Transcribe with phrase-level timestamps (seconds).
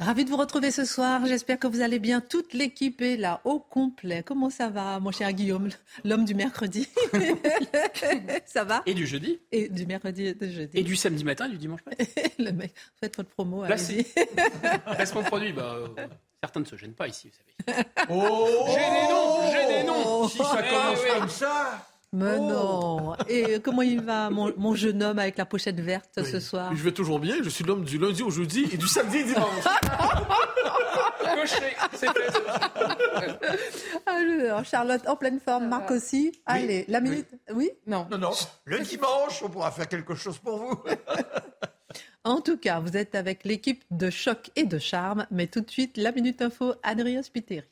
[0.00, 1.26] Ravi de vous retrouver ce soir.
[1.26, 2.22] J'espère que vous allez bien.
[2.22, 4.22] Toute l'équipe est là au complet.
[4.24, 5.68] Comment ça va, mon cher Guillaume,
[6.04, 6.88] l'homme du mercredi?
[8.46, 8.82] Ça va?
[8.86, 9.38] Et du jeudi.
[9.52, 10.78] Et du mercredi et du jeudi.
[10.78, 12.04] Et du samedi matin et du dimanche matin.
[12.38, 13.62] Le mec, faites votre promo.
[13.64, 14.06] Placé.
[14.94, 15.52] Placement de produit.
[15.52, 15.88] Bah, euh,
[16.42, 17.30] certains ne se gênent pas ici,
[17.66, 17.84] vous savez.
[18.08, 20.28] Oh J'ai des noms, j'ai des noms.
[20.28, 21.10] Si ça Eh commence oui.
[21.20, 22.48] comme ça Mais Oh.
[22.48, 23.16] non.
[23.28, 26.74] Et comment il va, mon, mon jeune homme avec la pochette verte ce soir?
[26.74, 27.36] Je vais toujours bien.
[27.42, 29.64] Je suis l'homme du lundi au jeudi et du samedi au dimanche.
[31.40, 32.08] Coché, c'est.
[34.06, 36.32] Alors, Charlotte en pleine forme, Marc aussi?
[36.46, 37.28] Allez, la minute?
[37.54, 37.70] Oui?
[37.86, 38.06] Non.
[38.10, 38.30] Non, non.
[38.64, 40.82] Le dimanche, on pourra faire quelque chose pour vous.
[42.22, 45.26] En tout cas, vous êtes avec l'équipe de choc et de charme.
[45.30, 47.64] Mais tout de suite, la minute info, Adrien Spiteri.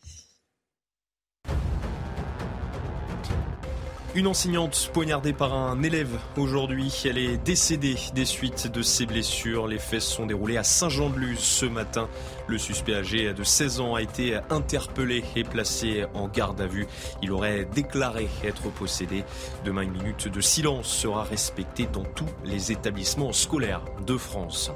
[4.19, 6.93] Une enseignante poignardée par un élève aujourd'hui.
[7.05, 9.69] Elle est décédée des suites de ses blessures.
[9.69, 12.09] Les faits sont déroulés à Saint-Jean-de-Luz ce matin.
[12.49, 16.89] Le suspect âgé de 16 ans a été interpellé et placé en garde à vue.
[17.23, 19.23] Il aurait déclaré être possédé.
[19.65, 24.73] Demain, une minute de silence sera respectée dans tous les établissements scolaires de France.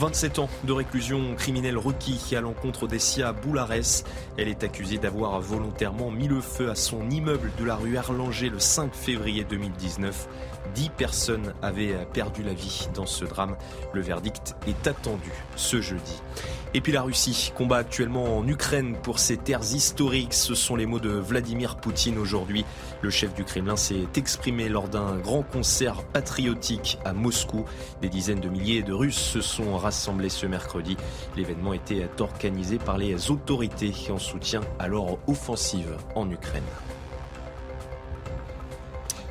[0.00, 4.02] 27 ans de réclusion criminelle requis à l'encontre d'Essia Boulares.
[4.38, 8.48] Elle est accusée d'avoir volontairement mis le feu à son immeuble de la rue Erlanger
[8.48, 10.26] le 5 février 2019.
[10.74, 13.56] 10 personnes avaient perdu la vie dans ce drame.
[13.92, 16.22] Le verdict est attendu ce jeudi.
[16.72, 20.34] Et puis la Russie combat actuellement en Ukraine pour ses terres historiques.
[20.34, 22.64] Ce sont les mots de Vladimir Poutine aujourd'hui.
[23.02, 27.64] Le chef du Kremlin s'est exprimé lors d'un grand concert patriotique à Moscou.
[28.02, 30.96] Des dizaines de milliers de Russes se sont rassemblés ce mercredi.
[31.36, 36.62] L'événement était organisé par les autorités en soutien à leur offensive en Ukraine.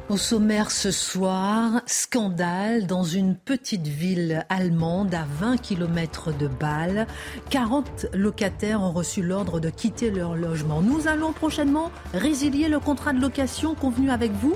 [0.09, 7.05] Au sommaire ce soir, scandale dans une petite ville allemande à 20 km de Bâle.
[7.51, 10.81] 40 locataires ont reçu l'ordre de quitter leur logement.
[10.81, 14.55] Nous allons prochainement résilier le contrat de location convenu avec vous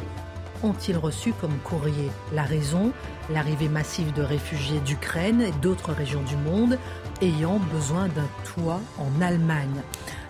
[0.63, 2.91] ont-ils reçu comme courrier La raison,
[3.29, 6.78] l'arrivée massive de réfugiés d'Ukraine et d'autres régions du monde
[7.22, 9.81] ayant besoin d'un toit en Allemagne?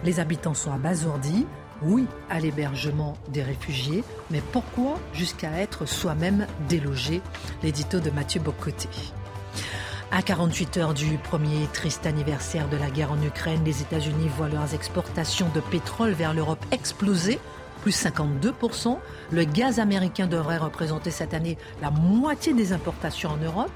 [0.03, 1.45] Les habitants sont abasourdis.
[1.81, 7.22] Oui à l'hébergement des réfugiés, mais pourquoi jusqu'à être soi-même délogé
[7.61, 8.88] L'édito de Mathieu Bocoté.
[10.16, 14.47] À 48 heures du premier triste anniversaire de la guerre en Ukraine, les États-Unis voient
[14.47, 17.39] leurs exportations de pétrole vers l'Europe exploser,
[17.83, 18.97] plus 52%.
[19.31, 23.71] Le gaz américain devrait représenter cette année la moitié des importations en Europe.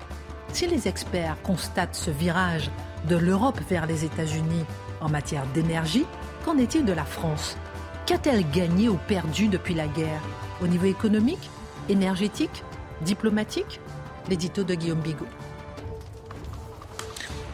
[0.53, 2.71] Si les experts constatent ce virage
[3.09, 4.63] de l'Europe vers les États-Unis
[5.01, 6.05] en matière d'énergie,
[6.45, 7.57] qu'en est-il de la France?
[8.05, 10.21] Qu'a-t-elle gagné ou perdu depuis la guerre?
[10.61, 11.49] Au niveau économique,
[11.89, 12.63] énergétique,
[13.01, 13.81] diplomatique?
[14.29, 15.27] L'édito de Guillaume Bigot.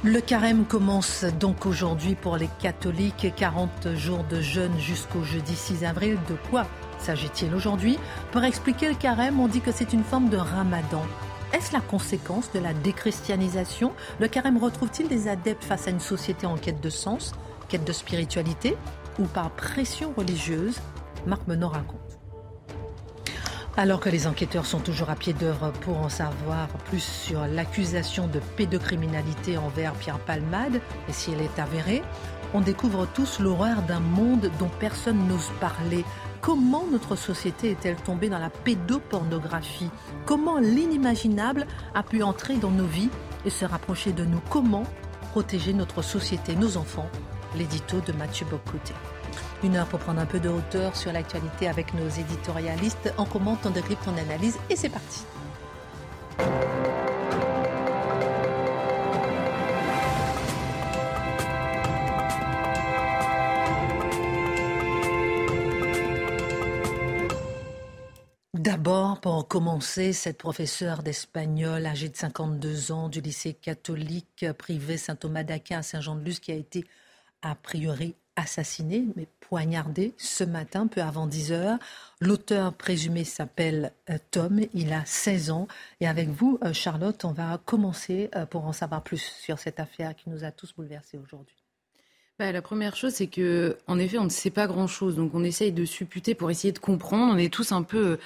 [0.06, 3.34] Le carême commence donc aujourd'hui pour les catholiques.
[3.38, 6.18] 40 jours de jeûne jusqu'au jeudi 6 avril.
[6.28, 6.68] De quoi
[7.00, 7.98] s'agit-il aujourd'hui?
[8.34, 11.04] Pour expliquer le carême, on dit que c'est une forme de ramadan.
[11.54, 13.94] Est-ce la conséquence de la déchristianisation?
[14.20, 17.32] Le carême retrouve-t-il des adeptes face à une société en quête de sens,
[17.70, 18.76] quête de spiritualité
[19.20, 20.82] ou par pression religieuse?
[21.26, 22.13] Marc Menon raconte.
[23.76, 28.28] Alors que les enquêteurs sont toujours à pied d'œuvre pour en savoir plus sur l'accusation
[28.28, 30.80] de pédocriminalité envers Pierre Palmade,
[31.10, 32.04] et si elle est avérée,
[32.54, 36.06] on découvre tous l'horreur d'un monde dont personne n'ose parler.
[36.40, 39.90] Comment notre société est-elle tombée dans la pédopornographie?
[40.28, 43.10] Comment l'inimaginable a pu entrer dans nos vies
[43.44, 44.42] et se rapprocher de nous?
[44.52, 44.84] Comment
[45.32, 47.10] protéger notre société, nos enfants?
[47.58, 48.94] L'édito de Mathieu Bocoté.
[49.64, 53.14] Une heure pour prendre un peu de hauteur sur l'actualité avec nos éditorialistes.
[53.18, 55.22] On commente, on décrypte, on analyse et c'est parti.
[68.54, 75.44] D'abord, pour commencer, cette professeure d'espagnol âgée de 52 ans du lycée catholique privé Saint-Thomas
[75.44, 76.86] d'Aquin à Saint-Jean-de-Luz qui a été
[77.42, 81.78] a priori assassiné, mais poignardé ce matin, peu avant 10 heures.
[82.20, 85.68] L'auteur présumé s'appelle euh, Tom, il a 16 ans.
[86.02, 89.80] Et avec vous, euh, Charlotte, on va commencer euh, pour en savoir plus sur cette
[89.80, 91.56] affaire qui nous a tous bouleversés aujourd'hui.
[92.40, 95.16] Bah, la première chose, c'est que, en effet, on ne sait pas grand-chose.
[95.16, 97.34] Donc, on essaye de supputer pour essayer de comprendre.
[97.34, 98.18] On est tous un peu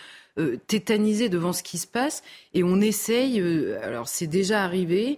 [0.68, 2.24] tétanisés devant ce qui se passe.
[2.54, 3.42] Et on essaye,
[3.82, 5.18] alors c'est déjà arrivé,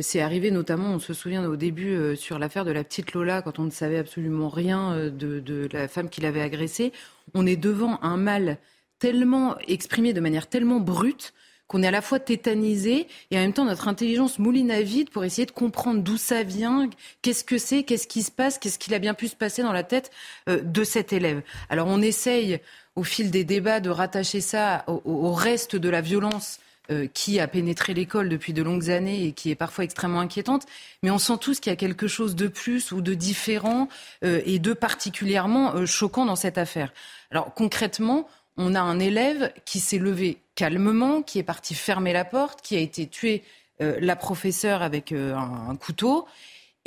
[0.00, 3.40] c'est arrivé notamment, on se souvient au début euh, sur l'affaire de la petite Lola,
[3.40, 6.92] quand on ne savait absolument rien euh, de, la femme qui l'avait agressée.
[7.32, 8.58] On est devant un mal
[8.98, 11.32] tellement exprimé de manière tellement brute
[11.66, 15.08] qu'on est à la fois tétanisé et en même temps notre intelligence mouline à vide
[15.08, 16.90] pour essayer de comprendre d'où ça vient,
[17.22, 19.72] qu'est-ce que c'est, qu'est-ce qui se passe, qu'est-ce qu'il a bien pu se passer dans
[19.72, 20.10] la tête
[20.48, 21.42] de cet élève.
[21.68, 22.58] Alors on essaye
[22.96, 26.58] au fil des débats de rattacher ça au reste de la violence
[26.90, 30.66] euh, qui a pénétré l'école depuis de longues années et qui est parfois extrêmement inquiétante,
[31.02, 33.88] mais on sent tous qu'il y a quelque chose de plus ou de différent
[34.24, 36.92] euh, et de particulièrement euh, choquant dans cette affaire.
[37.30, 38.26] Alors concrètement,
[38.56, 42.76] on a un élève qui s'est levé calmement, qui est parti fermer la porte, qui
[42.76, 43.44] a été tué
[43.78, 46.26] la professeure avec un couteau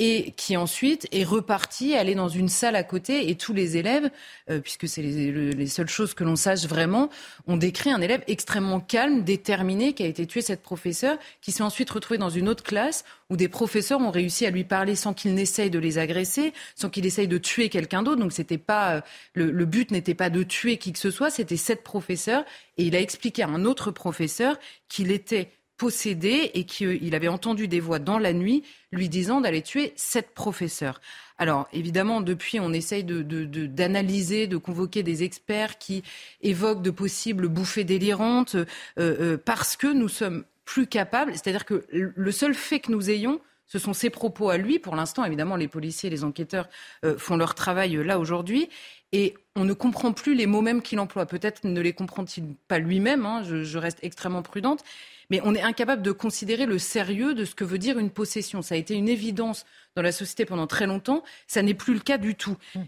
[0.00, 4.10] et qui ensuite est reparti, aller dans une salle à côté, et tous les élèves,
[4.50, 7.10] euh, puisque c'est les, seules choses que l'on sache vraiment,
[7.46, 11.62] ont décrit un élève extrêmement calme, déterminé, qui a été tué, cette professeure, qui s'est
[11.62, 15.14] ensuite retrouvé dans une autre classe où des professeurs ont réussi à lui parler sans
[15.14, 18.20] qu'il n'essaye de les agresser, sans qu'il essaye de tuer quelqu'un d'autre.
[18.20, 19.00] Donc c'était pas euh,
[19.34, 22.44] le, le but n'était pas de tuer qui que ce soit, c'était cette professeure,
[22.78, 24.58] et il a expliqué à un autre professeur
[24.88, 25.50] qu'il était
[25.84, 30.30] possédé et qu'il avait entendu des voix dans la nuit lui disant d'aller tuer sept
[30.30, 30.98] professeurs.
[31.36, 36.02] Alors évidemment, depuis, on essaye d'analyser, de, convoquer des experts qui
[36.40, 38.64] évoquent de possibles bouffées délirantes euh,
[38.98, 43.42] euh, parce que nous sommes plus capables, c'est-à-dire que le seul fait que nous ayons,
[43.66, 44.78] ce sont ses propos à lui.
[44.78, 46.70] Pour l'instant, évidemment, les policiers et les enquêteurs
[47.04, 48.70] euh, font leur travail là aujourd'hui.
[49.12, 51.24] Et on ne comprend plus les mots mêmes qu'il emploie.
[51.24, 54.82] Peut-être ne les comprend-il pas lui-même, hein, je, reste extrêmement prudente,
[55.30, 58.62] mais on est incapable de considérer le sérieux de ce que veut dire une possession.
[58.62, 59.64] Ça a été une évidence
[59.96, 62.56] dans la société pendant très longtemps, ça n'est plus le cas du tout.
[62.74, 62.80] Mmh.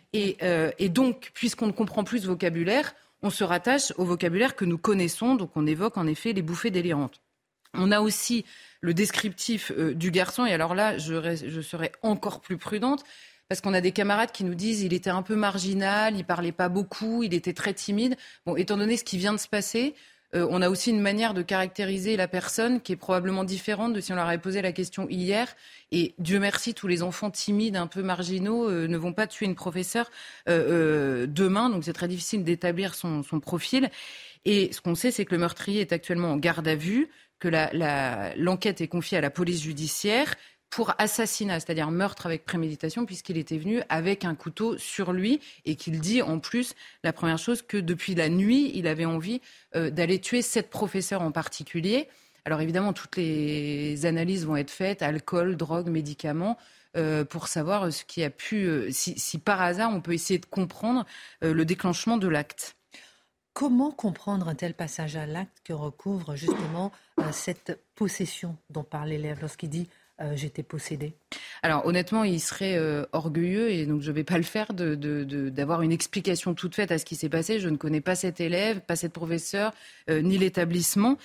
[0.43, 4.65] Euh, et, donc, puisqu'on ne comprend plus ce vocabulaire, on se rattache au vocabulaire que
[4.65, 7.21] nous connaissons, donc on évoque en effet les bouffées délirantes.
[7.75, 8.45] On a aussi
[8.81, 13.05] le descriptif euh, du garçon, et alors là, je, je serai encore plus prudente
[13.49, 16.53] parce qu'on a des camarades qui nous disent il était un peu marginal, il parlait
[16.53, 18.17] pas beaucoup, il était très timide.
[18.45, 19.95] Bon, étant donné ce qui vient de se passer,
[20.37, 24.01] euh, on a aussi une manière de caractériser la personne qui est probablement différente de
[24.01, 25.55] si on leur avait posé la question hier.
[25.93, 29.47] Et Dieu merci, tous les enfants timides, un peu marginaux, euh, ne vont pas tuer
[29.47, 30.11] une professeure
[30.49, 31.71] euh, demain.
[31.71, 33.91] Donc c'est très difficile d'établir son, profil.
[34.45, 37.49] Et ce qu'on sait, c'est que le meurtrier est actuellement en garde à vue, que
[38.37, 40.35] l'enquête est confiée à la police judiciaire
[40.71, 45.77] pour assassinat, c'est-à-dire meurtre avec préméditation, puisqu'il était venu avec un couteau sur lui et
[45.77, 49.41] qu'il dit en plus la première chose que depuis la nuit, il avait envie
[49.75, 52.09] euh, d'aller tuer sept professeurs en particulier.
[52.45, 56.59] Alors évidemment, toutes les analyses vont être faites, alcool, drogue, médicaments.
[56.97, 60.47] Euh, pour savoir ce qui a pu, euh, si, par hasard on peut essayer de
[60.47, 61.05] comprendre
[61.43, 62.75] le déclenchement de l'acte.
[63.53, 66.93] Comment comprendre un tel passage à l'acte que recouvre justement
[67.33, 69.89] cette possession dont parle l'élève lorsqu'il dit
[70.21, 71.13] euh, j'étais possédée
[71.63, 75.83] Alors honnêtement, il serait euh, orgueilleux, et donc je ne vais pas le faire, d'avoir
[75.83, 77.61] une explication toute faite à ce qui s'est passé.
[77.61, 79.73] Je ne connais pas cet élève, pas cette professeure,
[80.09, 81.19] euh, ni l'établissement.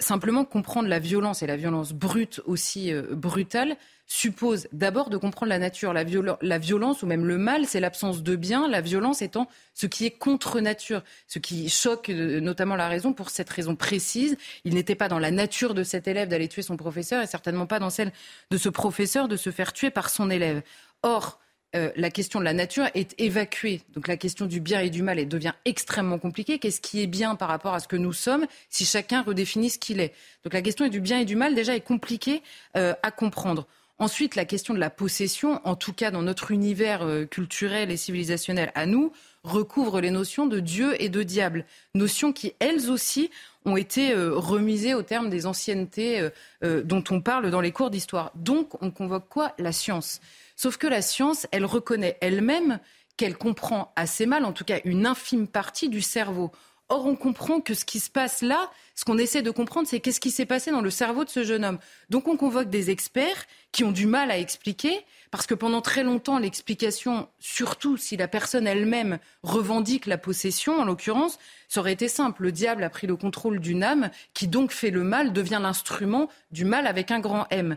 [0.00, 3.76] Simplement comprendre la violence et la violence brute aussi brutale
[4.08, 5.92] suppose d'abord de comprendre la nature.
[5.92, 6.02] La,
[6.40, 10.06] la violence ou même le mal, c'est l'absence de bien, la violence étant ce qui
[10.06, 14.36] est contre nature, ce qui choque euh, notamment la raison pour cette raison précise.
[14.64, 17.66] Il n'était pas dans la nature de cet élève d'aller tuer son professeur et certainement
[17.66, 18.10] pas dans celle
[18.50, 20.62] de ce professeur de se faire tuer par son élève.
[21.02, 21.38] Or,
[21.76, 23.82] euh, la question de la nature est évacuée.
[23.92, 26.58] Donc la question du bien et du mal elle devient extrêmement compliquée.
[26.58, 29.78] Qu'est-ce qui est bien par rapport à ce que nous sommes si chacun redéfinit ce
[29.78, 30.14] qu'il est?
[30.44, 32.42] Donc la question du bien et du mal déjà est compliquée
[32.76, 33.66] euh, à comprendre.
[33.98, 37.96] Ensuite, la question de la possession, en tout cas dans notre univers euh, culturel et
[37.98, 43.30] civilisationnel à nous, recouvre les notions de Dieu et de diable, notions qui, elles aussi,
[43.66, 46.28] ont été euh, remisées au terme des anciennetés
[46.62, 48.30] dont on parle dans les cours d'histoire.
[48.36, 49.52] Donc, on convoque quoi?
[49.58, 50.20] La science.
[50.60, 52.80] Sauf que la science, elle reconnaît elle-même
[53.16, 56.50] qu'elle comprend assez mal, en tout cas une infime partie du cerveau.
[56.88, 60.00] Or, on comprend que ce qui se passe là, ce qu'on essaie de comprendre, c'est
[60.00, 61.78] qu'est-ce qui s'est passé dans le cerveau de ce jeune homme.
[62.10, 64.98] Donc, on convoque des experts qui ont du mal à expliquer,
[65.30, 70.84] parce que pendant très longtemps, l'explication, surtout si la personne elle-même revendique la possession, en
[70.84, 71.38] l'occurrence,
[71.68, 72.42] ça aurait été simple.
[72.42, 76.28] Le diable a pris le contrôle d'une âme qui donc fait le mal, devient l'instrument
[76.50, 77.76] du mal avec un grand M.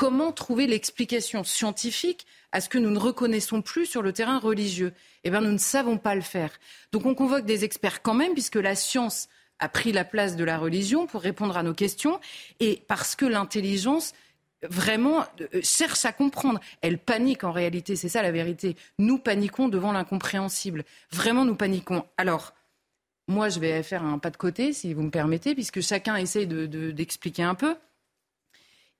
[0.00, 4.94] comment trouver l'explication scientifique à ce que nous ne reconnaissons plus sur le terrain religieux?
[5.24, 6.58] Eh bien, nous ne savons pas le faire.
[6.90, 9.28] Donc, on convoque des experts quand même, puisque la science
[9.58, 12.18] a pris la place de la religion pour répondre à nos questions,
[12.60, 14.14] et parce que l'intelligence
[14.62, 16.60] vraiment euh, cherche à comprendre.
[16.80, 18.76] Elle panique en réalité, c'est ça la vérité.
[18.98, 20.84] Nous paniquons devant l'incompréhensible.
[21.12, 22.06] Vraiment, nous paniquons.
[22.16, 22.54] Alors,
[23.28, 26.46] moi, je vais faire un pas de côté, si vous me permettez, puisque chacun essaye
[26.46, 27.76] d'expliquer un peu.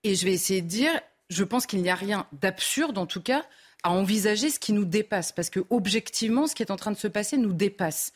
[0.03, 0.91] Et je vais essayer de dire,
[1.29, 3.45] je pense qu'il n'y a rien d'absurde, en tout cas,
[3.83, 6.97] à envisager ce qui nous dépasse, parce que objectivement, ce qui est en train de
[6.97, 8.13] se passer nous dépasse.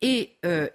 [0.00, 0.68] Et euh,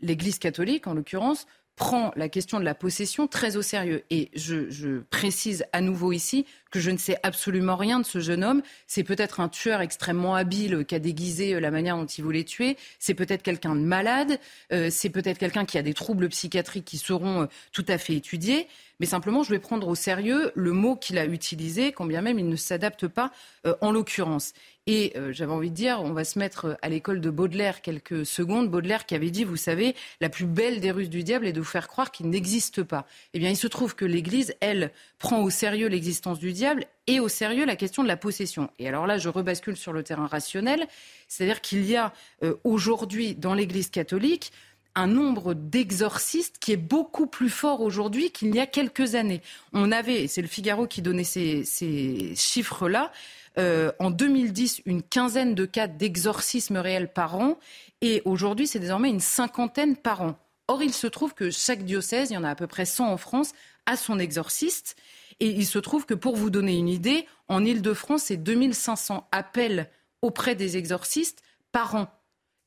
[0.00, 1.46] l'Église catholique, en l'occurrence,
[1.76, 4.04] prend la question de la possession très au sérieux.
[4.10, 8.44] Et je, précise à nouveau ici que je ne sais absolument rien de ce jeune
[8.44, 8.62] homme.
[8.86, 12.44] C'est peut-être un tueur extrêmement habile qui a déguisé euh, la manière dont il voulait
[12.44, 12.76] tuer.
[12.98, 14.38] C'est peut-être quelqu'un de malade.
[14.72, 18.14] Euh, c'est peut-être quelqu'un qui a des troubles psychiatriques qui seront euh, tout à fait
[18.14, 18.68] étudiés.
[19.02, 22.38] Mais simplement, je vais prendre au sérieux le mot qu'il a utilisé, quand bien même
[22.38, 23.32] il ne s'adapte pas
[23.80, 24.54] en l'occurrence.
[24.88, 28.26] Et euh, j'avais envie de dire, on va se mettre à l'école de Baudelaire quelques
[28.26, 28.68] secondes.
[28.68, 31.60] Baudelaire qui avait dit, vous savez, la plus belle des ruses du diable est de
[31.60, 33.06] vous faire croire qu'il n'existe pas.
[33.32, 34.90] Eh bien, il se trouve que l'Église, elle,
[35.20, 38.70] prend au sérieux l'existence du diable et au sérieux la question de la possession.
[38.80, 40.86] Et alors là, je rebascule sur le terrain rationnel,
[41.28, 44.52] c'est-à-dire qu'il y a euh, aujourd'hui dans l'Église catholique
[44.94, 49.42] un nombre d'exorcistes qui est beaucoup plus fort aujourd'hui qu'il y a quelques années.
[49.72, 53.12] On avait, c'est le Figaro qui donnait ces, chiffres-là,
[53.58, 57.58] euh, en 2010 une quinzaine de cas d'exorcisme réel par an
[58.00, 60.38] et aujourd'hui c'est désormais une cinquantaine par an.
[60.68, 63.12] Or, il se trouve que chaque diocèse, il y en a à peu près 100
[63.12, 63.52] en France,
[63.86, 64.96] a son exorciste.
[65.40, 69.90] Et il se trouve que, pour vous donner une idée, en Ile-de-France, c'est 2500 appels
[70.22, 72.08] auprès des exorcistes par an.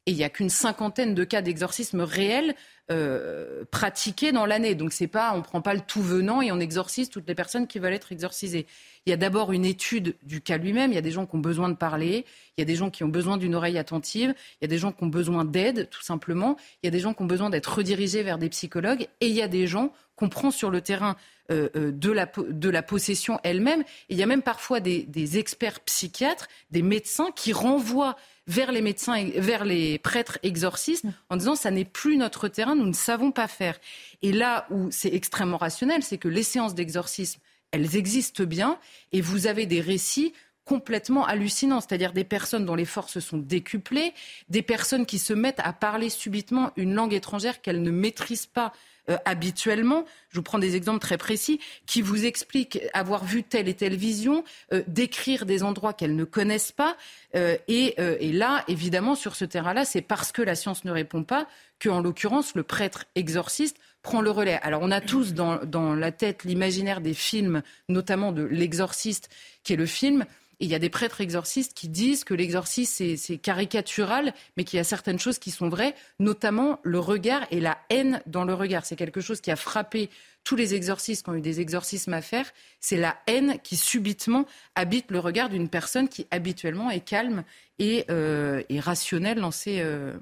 [0.05, 2.55] Et il n'y a qu'une cinquantaine de cas d'exorcisme réels
[2.91, 4.75] euh, pratiqués dans l'année.
[4.75, 7.65] Donc c'est pas, on prend pas le tout venant et on exorcise toutes les personnes
[7.65, 8.67] qui veulent être exorcisées.
[9.07, 10.91] Il y a d'abord une étude du cas lui-même.
[10.91, 12.25] Il y a des gens qui ont besoin de parler.
[12.57, 14.35] Il y a des gens qui ont besoin d'une oreille attentive.
[14.61, 16.55] Il y a des gens qui ont besoin d'aide, tout simplement.
[16.83, 19.07] Il y a des gens qui ont besoin d'être redirigés vers des psychologues.
[19.21, 21.15] Et il y a des gens qu'on prend sur le terrain
[21.49, 23.83] de, la, de la possession elle-même.
[24.09, 28.15] Il y a même parfois des, des experts psychiatres, des médecins qui renvoient
[28.47, 32.85] vers les médecins, vers les prêtres exorcistes en disant ça n'est plus notre terrain, nous
[32.85, 33.79] ne savons pas faire.
[34.21, 37.39] Et là où c'est extrêmement rationnel, c'est que les séances d'exorcisme
[37.71, 38.79] elles existent bien
[39.11, 40.33] et vous avez des récits
[40.63, 44.13] complètement hallucinants, c'est-à-dire des personnes dont les forces sont décuplées,
[44.49, 48.73] des personnes qui se mettent à parler subitement une langue étrangère qu'elles ne maîtrisent pas
[49.09, 50.05] euh, habituellement.
[50.29, 53.95] Je vous prends des exemples très précis qui vous expliquent avoir vu telle et telle
[53.95, 54.43] vision,
[54.73, 56.97] euh, décrire des endroits qu'elles ne connaissent pas.
[57.35, 61.23] Euh, et, et, là, évidemment, sur ce terrain-là, c'est parce que la science ne répond
[61.23, 61.47] pas
[61.79, 64.59] que, en l'occurrence, le prêtre exorciste prend le relais.
[64.61, 69.29] Alors on a tous dans, la tête l'imaginaire des films, notamment de L'Exorciste,
[69.63, 70.25] qui est le film.
[70.59, 74.79] Il y a des prêtres exorcistes qui disent que l'exorcisme, c'est caricatural, mais qu'il y
[74.79, 78.85] a certaines choses qui sont vraies, notamment le regard et la haine dans le regard.
[78.85, 80.09] C'est quelque chose qui a frappé
[80.43, 82.45] tous les exorcistes qui ont eu des exorcismes à faire.
[82.79, 84.45] C'est la haine qui subitement
[84.75, 87.43] habite le regard d'une personne qui habituellement est calme
[87.79, 90.13] et, euh, rationnelle dans ses, euh,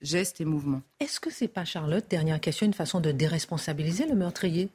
[0.00, 0.82] gestes et mouvements.
[1.00, 4.68] Est-ce que c'est pas, Charlotte, dernière question, une façon de déresponsabiliser le meurtrier?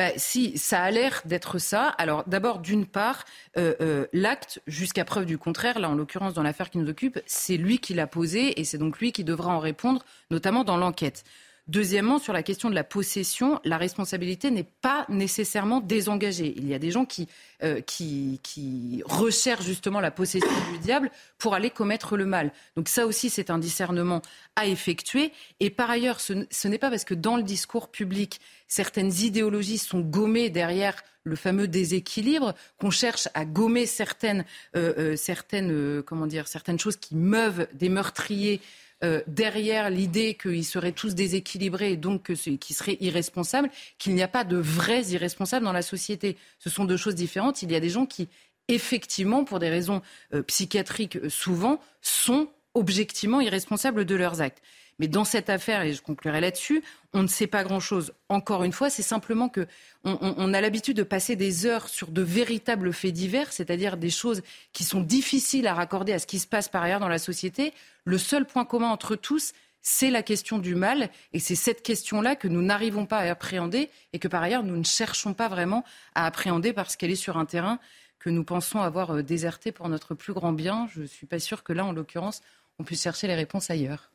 [0.00, 1.88] Bah, si, ça a l'air d'être ça.
[1.98, 3.26] Alors d'abord, d'une part,
[3.58, 7.20] euh, euh, l'acte, jusqu'à preuve du contraire, là en l'occurrence dans l'affaire qui nous occupe,
[7.26, 10.78] c'est lui qui l'a posé et c'est donc lui qui devra en répondre, notamment dans
[10.78, 11.22] l'enquête.
[11.70, 16.52] Deuxièmement, sur la question de la possession, la responsabilité n'est pas nécessairement désengagée.
[16.56, 17.28] Il y a des gens qui,
[17.62, 22.50] euh, qui, qui, recherchent justement la possession du diable pour aller commettre le mal.
[22.74, 24.20] Donc ça aussi, c'est un discernement
[24.56, 25.30] à effectuer.
[25.60, 26.32] Et par ailleurs, ce,
[26.66, 31.68] n'est pas parce que dans le discours public, certaines idéologies sont gommées derrière le fameux
[31.68, 37.68] déséquilibre, qu'on cherche à gommer certaines, euh, euh, certaines, comment dire, certaines choses qui meuvent
[37.74, 38.60] des meurtriers
[39.02, 44.28] euh, derrière l'idée qu'ils seraient tous déséquilibrés et donc qu'ils seraient irresponsables, qu'il n'y a
[44.28, 46.36] pas de vrais irresponsables dans la société.
[46.58, 47.62] Ce sont deux choses différentes.
[47.62, 48.28] Il y a des gens qui,
[48.68, 50.02] effectivement, pour des raisons
[50.34, 54.62] euh, psychiatriques euh, souvent, sont objectivement irresponsables de leurs actes.
[55.00, 58.12] Mais dans cette affaire, et je conclurai là-dessus, on ne sait pas grand-chose.
[58.28, 59.66] Encore une fois, c'est simplement que
[60.04, 64.42] on, a l'habitude de passer des heures sur de véritables faits divers, c'est-à-dire des choses
[64.74, 67.72] qui sont difficiles à raccorder à ce qui se passe par ailleurs dans la société.
[68.04, 72.36] Le seul point commun entre tous, c'est la question du mal, et c'est cette question-là
[72.36, 75.82] que nous n'arrivons pas à appréhender, et que par ailleurs nous ne cherchons pas vraiment
[76.14, 77.78] à appréhender parce qu'elle est sur un terrain
[78.18, 80.88] que nous pensons avoir euh, déserté pour notre plus grand bien.
[80.94, 82.42] Je ne suis pas sûre que là, en l'occurrence,
[82.78, 84.09] on puisse chercher les réponses ailleurs.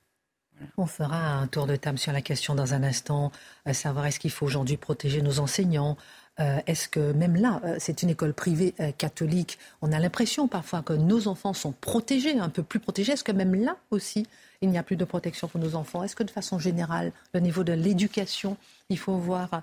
[0.77, 3.31] On fera un tour de table sur la question dans un instant,
[3.65, 5.97] à savoir est-ce qu'il faut aujourd'hui protéger nos enseignants,
[6.39, 10.47] Euh, est-ce que même là, euh, c'est une école privée euh, catholique, on a l'impression
[10.49, 13.13] parfois que nos enfants sont protégés, un peu plus protégés.
[13.13, 14.27] Est-ce que même là aussi,
[14.61, 16.03] il n'y a plus de protection pour nos enfants?
[16.03, 18.57] Est-ce que de façon générale, le niveau de l'éducation,
[18.89, 19.61] il faut voir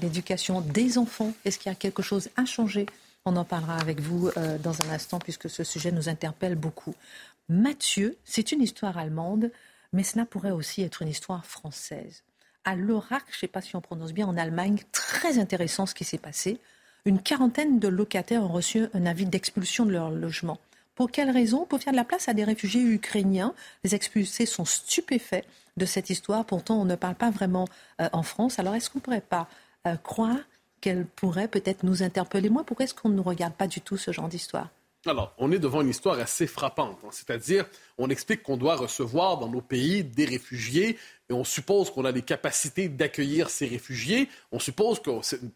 [0.00, 2.86] l'éducation des enfants, est-ce qu'il y a quelque chose à changer?
[3.24, 4.30] On en parlera avec vous
[4.62, 6.94] dans un instant puisque ce sujet nous interpelle beaucoup.
[7.48, 9.50] Mathieu, c'est une histoire allemande,
[9.92, 12.22] mais cela pourrait aussi être une histoire française
[12.68, 14.78] à Lorach, je ne sais pas si on prononce bien, en Allemagne.
[14.92, 16.60] Très intéressant ce qui s'est passé.
[17.06, 20.58] Une quarantaine de locataires ont reçu un avis d'expulsion de leur logement.
[20.94, 21.64] Pour quelle raison?
[21.64, 23.54] Pour faire de la place à des réfugiés ukrainiens.
[23.84, 25.46] Les expulsés sont stupéfaits
[25.78, 26.44] de cette histoire.
[26.44, 27.66] Pourtant, on ne parle pas vraiment
[28.02, 28.58] euh, en France.
[28.58, 29.48] Alors, est-ce qu'on ne pourrait pas
[29.86, 30.36] euh, croire
[30.82, 32.50] qu'elle pourrait peut-être nous interpeller?
[32.50, 34.68] Moi, pourquoi est-ce qu'on ne regarde pas du tout ce genre d'histoire?
[35.06, 36.98] Alors, on est devant une histoire assez frappante.
[37.04, 37.08] Hein.
[37.12, 37.66] C'est-à-dire,
[37.98, 40.98] on explique qu'on doit recevoir dans nos pays des réfugiés
[41.30, 44.28] et on suppose qu'on a les capacités d'accueillir ces réfugiés.
[44.50, 45.10] On suppose que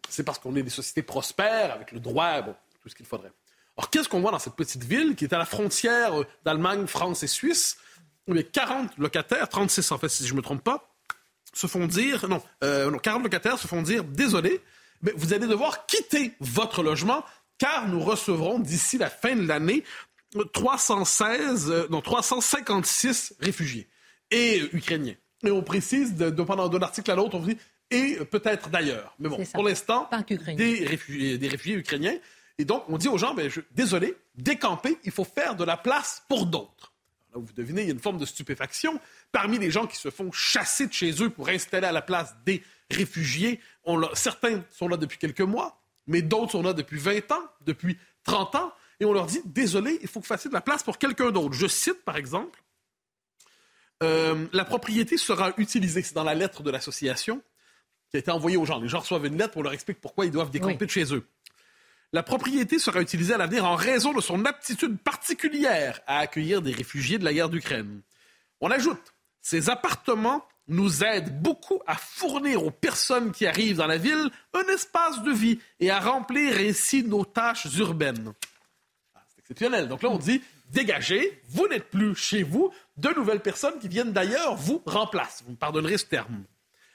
[0.08, 3.32] c'est parce qu'on est des sociétés prospères, avec le droit, bon, tout ce qu'il faudrait.
[3.76, 6.12] Alors, qu'est-ce qu'on voit dans cette petite ville qui est à la frontière
[6.44, 7.78] d'Allemagne, France et Suisse?
[8.28, 10.88] Les 40 locataires, 36 en fait, si je ne me trompe pas,
[11.52, 14.60] se font dire, non, euh, non 40 locataires se font dire, désolé,
[15.02, 17.24] mais vous allez devoir quitter votre logement
[17.62, 19.84] car nous recevrons d'ici la fin de l'année
[20.52, 23.88] 316, euh, non, 356 réfugiés
[24.32, 25.14] et ukrainiens.
[25.44, 27.56] Et on précise, de, pendant d'un article à l'autre, on dit
[27.92, 29.14] et peut-être d'ailleurs.
[29.20, 30.10] Mais bon, pour l'instant,
[30.56, 32.16] des réfugiés, des réfugiés ukrainiens.
[32.58, 35.76] Et donc, on dit aux gens, ben, je, désolé, décamper, il faut faire de la
[35.76, 36.92] place pour d'autres.
[37.32, 38.98] Là, vous devinez, il y a une forme de stupéfaction.
[39.30, 42.34] Parmi les gens qui se font chasser de chez eux pour installer à la place
[42.44, 45.81] des réfugiés, on certains sont là depuis quelques mois,
[46.12, 49.98] mais d'autres sont là depuis 20 ans, depuis 30 ans, et on leur dit, désolé,
[50.02, 51.54] il faut que vous fassiez de la place pour quelqu'un d'autre.
[51.54, 52.62] Je cite, par exemple,
[54.02, 57.42] euh, la propriété sera utilisée, c'est dans la lettre de l'association
[58.10, 58.78] qui a été envoyée aux gens.
[58.78, 61.26] Les gens reçoivent une lettre, on leur explique pourquoi ils doivent décamper de chez eux.
[62.12, 66.72] La propriété sera utilisée à l'avenir en raison de son aptitude particulière à accueillir des
[66.72, 68.02] réfugiés de la guerre d'Ukraine.
[68.60, 73.98] On ajoute, ces appartements nous aident beaucoup à fournir aux personnes qui arrivent dans la
[73.98, 78.32] ville un espace de vie et à remplir ainsi nos tâches urbaines.
[79.14, 79.88] Ah, c'est exceptionnel.
[79.88, 84.12] Donc là, on dit, dégagez, vous n'êtes plus chez vous, de nouvelles personnes qui viennent
[84.12, 85.42] d'ailleurs vous remplacent.
[85.44, 86.44] Vous me pardonnerez ce terme.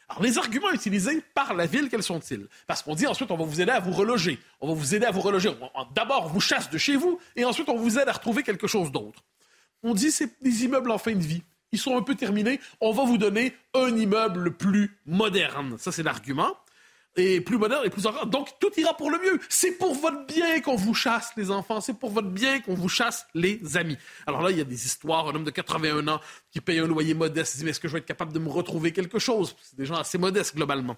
[0.10, 2.48] Alors, les arguments utilisés par la ville, quels sont-ils?
[2.65, 4.39] Parce qu'on dit ensuite, on va vous aider à vous reloger.
[4.62, 5.52] On va vous aider à vous reloger.
[5.94, 8.68] D'abord, on vous chasse de chez vous et ensuite, on vous aide à retrouver quelque
[8.68, 9.26] chose d'autre.
[9.84, 11.44] On dit, c'est des immeubles en fin de vie.
[11.72, 12.60] Ils sont un peu terminés.
[12.82, 15.78] On va vous donner un immeuble plus moderne.
[15.78, 16.56] Ça, c'est l'argument
[17.18, 18.28] et plus moderne et plus encore.
[18.28, 19.40] Donc, tout ira pour le mieux.
[19.50, 21.82] C'est pour votre bien qu'on vous chasse, les enfants.
[21.82, 23.98] C'est pour votre bien qu'on vous chasse, les amis.
[24.28, 25.28] Alors là, il y a des histoires.
[25.28, 27.88] Un homme de 81 ans qui paye un loyer modeste il dit, mais est-ce que
[27.88, 29.56] je vais être capable de me retrouver quelque chose?
[29.62, 30.98] C'est des gens assez modestes, globalement.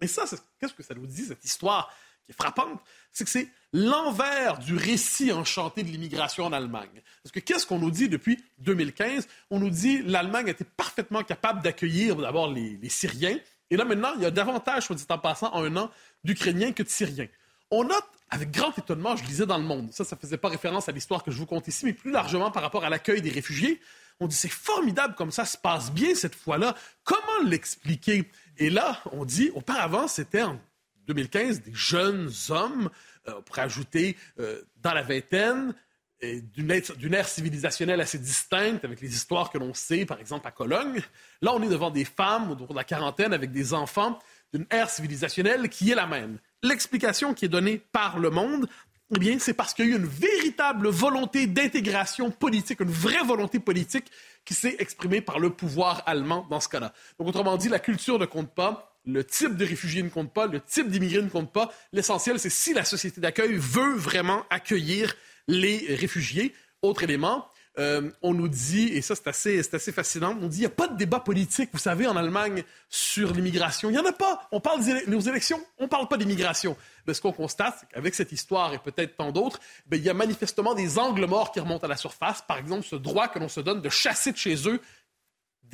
[0.00, 0.24] Et ça,
[0.60, 1.94] qu'est-ce que ça nous dit, cette histoire?
[2.24, 2.80] Qui est frappante?
[3.12, 7.02] C'est que c'est l'envers du récit enchanté de l'immigration en Allemagne.
[7.22, 9.28] Parce que qu'est-ce qu'on nous dit depuis 2015?
[9.50, 13.38] On nous dit l'Allemagne était parfaitement capable d'accueillir d'abord les Syriens,
[13.70, 15.90] et là, maintenant, il y a davantage, soit dit en passant, en un an,
[16.22, 17.28] d'Ukrainiens que de Syriens.
[17.70, 20.88] On note, avec grand étonnement, je lisais dans le monde, ça, ça faisait pas référence
[20.88, 23.30] à l'histoire que je vous conte ici, mais plus largement par rapport à l'accueil des
[23.30, 23.80] réfugiés,
[24.20, 26.76] on dit c'est formidable comme ça se passe bien cette fois-là.
[27.02, 28.30] Comment l'expliquer?
[28.58, 30.60] Et là, on dit, auparavant, c'était en
[31.06, 32.90] 2015 des jeunes hommes,
[33.28, 35.74] euh, pourrait ajouter euh, dans la vingtaine,
[36.22, 41.02] d'une ère civilisationnelle assez distincte avec les histoires que l'on sait, par exemple à Cologne.
[41.42, 44.18] Là, on est devant des femmes autour de la quarantaine avec des enfants
[44.52, 46.38] d'une ère civilisationnelle qui est la même.
[46.62, 48.68] L'explication qui est donnée par le monde,
[49.14, 53.22] eh bien, c'est parce qu'il y a eu une véritable volonté d'intégration politique, une vraie
[53.24, 54.10] volonté politique
[54.44, 56.92] qui s'est exprimée par le pouvoir allemand dans ce cas-là.
[57.18, 60.46] Donc, autrement dit, la culture ne compte pas, le type de réfugié ne compte pas,
[60.46, 61.72] le type d'immigré ne compte pas.
[61.92, 65.14] L'essentiel, c'est si la société d'accueil veut vraiment accueillir
[65.46, 66.54] les réfugiés.
[66.82, 70.60] Autre élément, euh, on nous dit, et ça c'est assez, assez fascinant, on dit il
[70.60, 73.90] n'y a pas de débat politique, vous savez, en Allemagne sur l'immigration.
[73.90, 74.48] Il n'y en a pas.
[74.52, 76.76] On parle de nos élections, on ne parle pas d'immigration.
[77.06, 80.14] Mais ce qu'on constate, avec cette histoire et peut-être tant d'autres, ben, il y a
[80.14, 82.42] manifestement des angles morts qui remontent à la surface.
[82.42, 84.80] Par exemple, ce droit que l'on se donne de chasser de chez eux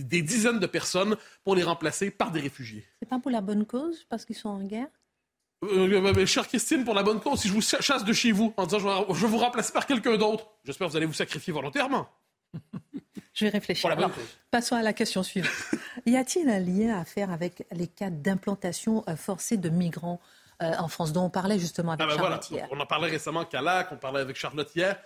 [0.05, 2.87] des dizaines de personnes pour les remplacer par des réfugiés.
[3.01, 4.89] C'est pas pour la bonne cause, parce qu'ils sont en guerre?
[5.65, 8.55] Euh, euh chère Christine, pour la bonne cause, si je vous chasse de chez vous
[8.57, 11.53] en disant je vais vous remplacer par quelqu'un d'autre, j'espère que vous allez vous sacrifier
[11.53, 12.09] volontairement.
[13.33, 13.97] Je vais réfléchir.
[14.51, 15.53] passons à la question suivante.
[16.07, 20.21] y a-t-il un lien à faire avec les cas d'implantation euh, forcée de migrants
[20.63, 23.09] euh, en France, dont on parlait justement avec ah ben Charlotte hier On en parlait
[23.09, 24.97] récemment à Calac, on parlait avec Charlotte hier.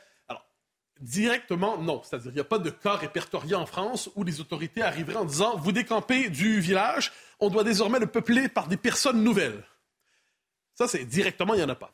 [1.01, 2.03] Directement, non.
[2.03, 5.25] C'est-à-dire qu'il n'y a pas de cas répertorié en France où les autorités arriveraient en
[5.25, 9.65] disant vous décampez du village, on doit désormais le peupler par des personnes nouvelles.
[10.75, 11.93] Ça, c'est directement, il n'y en a pas.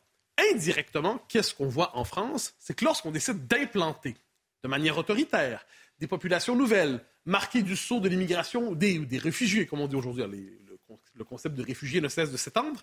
[0.53, 2.53] Indirectement, qu'est-ce qu'on voit en France?
[2.59, 4.15] C'est que lorsqu'on décide d'implanter
[4.63, 5.65] de manière autoritaire
[5.99, 10.23] des populations nouvelles, marquées du saut de l'immigration, des, des réfugiés, comme on dit aujourd'hui,
[10.23, 10.79] le,
[11.15, 12.81] le concept de réfugiés ne cesse de s'étendre,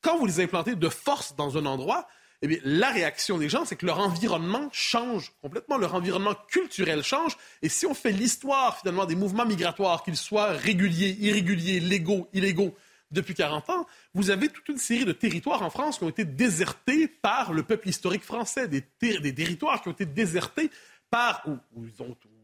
[0.00, 2.08] quand vous les implantez de force dans un endroit,
[2.42, 7.02] eh bien, la réaction des gens, c'est que leur environnement change complètement, leur environnement culturel
[7.02, 7.36] change.
[7.60, 12.74] Et si on fait l'histoire, finalement, des mouvements migratoires, qu'ils soient réguliers, irréguliers, légaux, illégaux,
[13.10, 16.24] depuis 40 ans, vous avez toute une série de territoires en France qui ont été
[16.24, 20.70] désertés par le peuple historique français, des, des territoires qui ont été désertés
[21.10, 21.58] par, ou,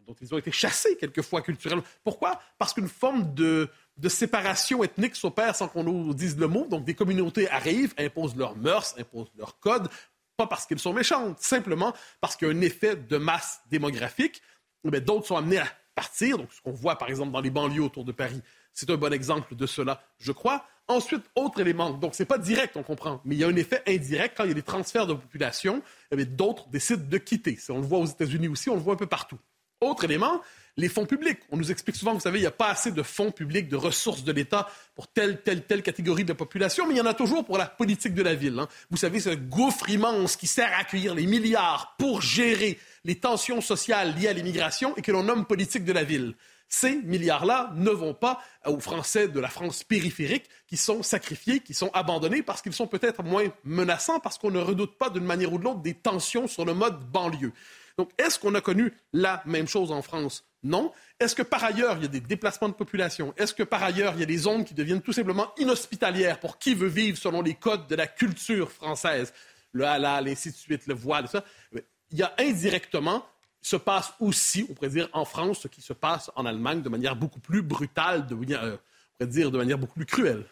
[0.06, 1.84] dont ils ont été chassés quelquefois culturellement.
[2.02, 2.40] Pourquoi?
[2.58, 6.66] Parce qu'une forme de, de séparation ethnique s'opère sans qu'on nous dise le mot.
[6.66, 9.88] Donc, des communautés arrivent, imposent leurs mœurs, imposent leurs codes,
[10.36, 14.42] pas parce qu'ils sont méchantes, simplement parce qu'il y a un effet de masse démographique.
[14.84, 16.38] Mais d'autres sont amenés à partir.
[16.38, 18.40] Donc, ce qu'on voit, par exemple, dans les banlieues autour de Paris,
[18.72, 20.64] c'est un bon exemple de cela, je crois.
[20.88, 21.90] Ensuite, autre élément.
[21.90, 24.48] Donc, c'est pas direct, on comprend, mais il y a un effet indirect quand il
[24.48, 25.82] y a des transferts de population.
[26.12, 27.58] Eh d'autres décident de quitter.
[27.70, 29.38] On le voit aux États-Unis aussi, on le voit un peu partout.
[29.80, 30.40] Autre élément,
[30.76, 31.38] les fonds publics.
[31.50, 33.76] On nous explique souvent, vous savez, il n'y a pas assez de fonds publics, de
[33.76, 37.14] ressources de l'État pour telle, telle, telle catégorie de population, mais il y en a
[37.14, 38.58] toujours pour la politique de la ville.
[38.58, 38.68] Hein.
[38.90, 43.60] Vous savez, ce gouffre immense qui sert à accueillir les milliards pour gérer les tensions
[43.60, 46.34] sociales liées à l'immigration et que l'on nomme politique de la ville.
[46.68, 51.74] Ces milliards-là ne vont pas aux Français de la France périphérique qui sont sacrifiés, qui
[51.74, 55.52] sont abandonnés parce qu'ils sont peut-être moins menaçants, parce qu'on ne redoute pas d'une manière
[55.52, 57.52] ou de l'autre des tensions sur le mode banlieue.
[57.98, 60.44] Donc, est-ce qu'on a connu la même chose en France?
[60.62, 60.92] Non.
[61.18, 63.32] Est-ce que par ailleurs, il y a des déplacements de population?
[63.36, 66.58] Est-ce que par ailleurs, il y a des zones qui deviennent tout simplement inhospitalières pour
[66.58, 69.32] qui veut vivre selon les codes de la culture française?
[69.72, 71.44] Le halal, ainsi de suite, le voile, ça.
[71.72, 73.24] Il y a indirectement
[73.66, 76.88] se passe aussi, on pourrait dire, en France, ce qui se passe en Allemagne de
[76.88, 80.44] manière beaucoup plus brutale, euh, on pourrait dire de manière beaucoup plus cruelle.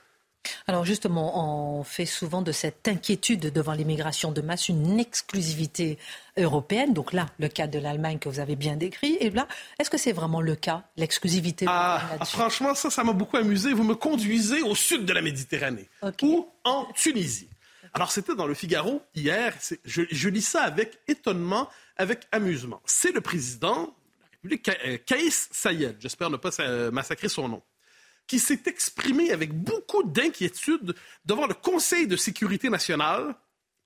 [0.66, 5.98] Alors justement, on fait souvent de cette inquiétude devant l'immigration de masse une exclusivité
[6.36, 6.92] européenne.
[6.92, 9.16] Donc là, le cas de l'Allemagne que vous avez bien décrit.
[9.20, 9.46] Et là,
[9.78, 13.72] est-ce que c'est vraiment le cas, l'exclusivité ah, Franchement, ça, ça m'a beaucoup amusé.
[13.72, 15.88] Vous me conduisez au sud de la Méditerranée,
[16.22, 17.48] ou en Tunisie.
[17.92, 19.54] Alors c'était dans le Figaro hier.
[19.84, 22.80] Je, je lis ça avec étonnement, avec amusement.
[22.84, 26.50] C'est le président de la République, euh, Kaïs Sayed, j'espère ne pas
[26.90, 27.62] massacrer son nom
[28.26, 33.34] qui s'est exprimé avec beaucoup d'inquiétude devant le Conseil de sécurité nationale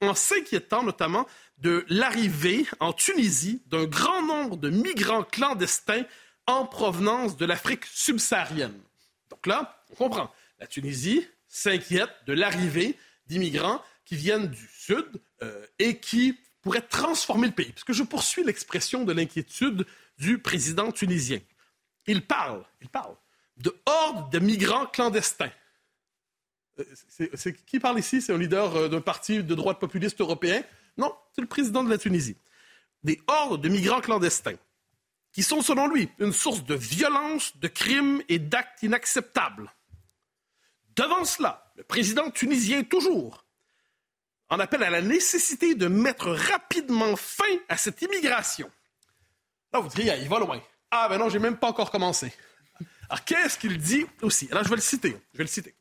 [0.01, 1.27] en s'inquiétant notamment
[1.59, 6.05] de l'arrivée en Tunisie d'un grand nombre de migrants clandestins
[6.46, 8.81] en provenance de l'Afrique subsaharienne.
[9.31, 10.33] Donc là, on comprend.
[10.61, 12.96] La Tunisie s'inquiète de l'arrivée
[13.27, 15.07] d'immigrants qui viennent du Sud
[15.42, 17.72] euh, et qui pourraient transformer le pays.
[17.72, 19.85] Parce que je poursuis l'expression de l'inquiétude
[20.18, 21.40] du président tunisien.
[22.07, 23.14] Il parle, il parle
[23.59, 25.51] de hordes de migrants clandestins.
[26.79, 28.23] Euh, qui parle ici?
[28.23, 30.62] C'est un leader euh, d'un parti de droite populiste européen?
[30.97, 32.37] Non, c'est le président de la Tunisie.
[33.03, 34.57] Des hordes de migrants clandestins
[35.33, 39.73] qui sont, selon lui, une source de violence, de crimes et d'actes inacceptables.
[40.97, 43.44] Devant cela, le président tunisien, toujours,
[44.49, 48.71] en appelle à la nécessité de mettre rapidement fin à cette immigration.
[49.73, 50.61] Là, vous diriez, il va loin.
[50.90, 52.33] Ah, ben non, j'ai même pas encore commencé.
[53.09, 54.49] Alors, qu'est-ce qu'il dit aussi?
[54.51, 55.16] Alors, je vais le citer.
[55.33, 55.75] Je vais le citer.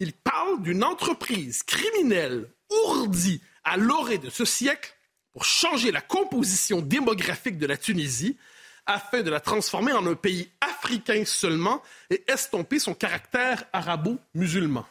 [0.00, 4.94] Il parle d'une entreprise criminelle ourdie à l'orée de ce siècle
[5.32, 8.36] pour changer la composition démographique de la Tunisie
[8.84, 14.86] afin de la transformer en un pays africain seulement et estomper son caractère arabo-musulman.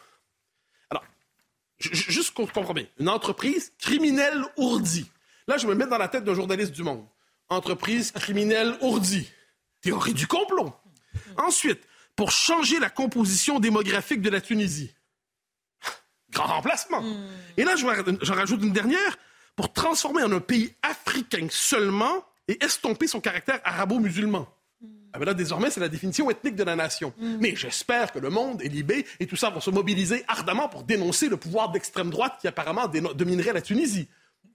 [0.89, 1.03] Alors,
[1.77, 5.11] juste qu'on comprenne bien, une entreprise criminelle ourdie.
[5.47, 7.05] Là, je me mets dans la tête d'un journaliste du Monde.
[7.49, 9.29] Entreprise criminelle ourdie.
[9.81, 10.73] Théorie du complot.
[11.37, 11.81] Ensuite,
[12.15, 14.93] pour changer la composition démographique de la Tunisie.
[16.31, 17.01] Grand remplacement.
[17.01, 17.27] Hmm.
[17.57, 19.17] Et là, j'en rajoute une dernière.
[19.55, 24.47] Pour transformer en un pays africain seulement et estomper son caractère arabo-musulman.
[25.13, 27.13] Ah ben là, désormais, c'est la définition ethnique de la nation.
[27.17, 27.37] Hmm.
[27.41, 30.83] Mais j'espère que le monde et Libé et tout ça vont se mobiliser ardemment pour
[30.83, 34.07] dénoncer le pouvoir d'extrême droite qui apparemment dominerait la Tunisie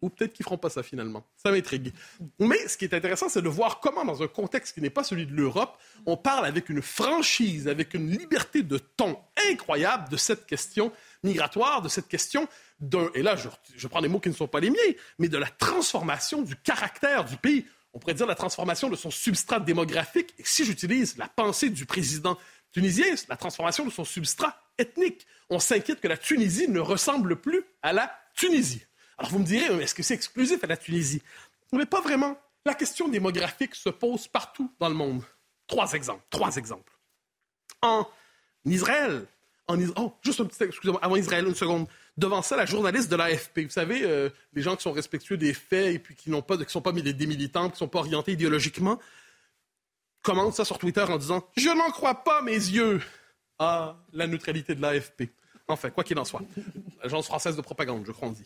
[0.02, 1.26] ou peut-être qu'ils feront pas ça finalement.
[1.36, 1.92] Ça m'intrigue.
[2.38, 5.04] Mais ce qui est intéressant, c'est de voir comment, dans un contexte qui n'est pas
[5.04, 9.18] celui de l'Europe, on parle avec une franchise, avec une liberté de ton
[9.50, 12.48] incroyable de cette question migratoire, de cette question
[12.80, 14.76] d'un, et là je, je prends des mots qui ne sont pas les miens,
[15.18, 17.66] mais de la transformation du caractère du pays.
[17.92, 21.86] On pourrait dire la transformation de son substrat démographique, et si j'utilise la pensée du
[21.86, 22.36] président
[22.72, 25.26] tunisien, la transformation de son substrat ethnique.
[25.48, 28.82] On s'inquiète que la Tunisie ne ressemble plus à la Tunisie.
[29.18, 31.22] Alors vous me direz, est-ce que c'est exclusif à la Tunisie?
[31.72, 32.38] Mais pas vraiment.
[32.64, 35.22] La question démographique se pose partout dans le monde.
[35.66, 36.24] Trois exemples.
[36.30, 36.92] Trois exemples.
[37.82, 38.06] En
[38.64, 39.26] Israël,
[39.68, 41.86] en oh, juste un petit, excusez-moi, avant Israël, une seconde.
[42.16, 45.52] Devant ça, la journaliste de l'AFP, vous savez, euh, les gens qui sont respectueux des
[45.52, 48.32] faits et qui n'ont pas, qui sont pas des militants, qui ne sont pas orientés
[48.32, 48.98] idéologiquement,
[50.22, 53.02] commentent ça sur Twitter en disant Je n'en crois pas mes yeux
[53.58, 55.30] à la neutralité de l'AFP.
[55.68, 56.42] Enfin, quoi qu'il en soit.
[57.02, 58.44] L'agence française de propagande, je crois on dit.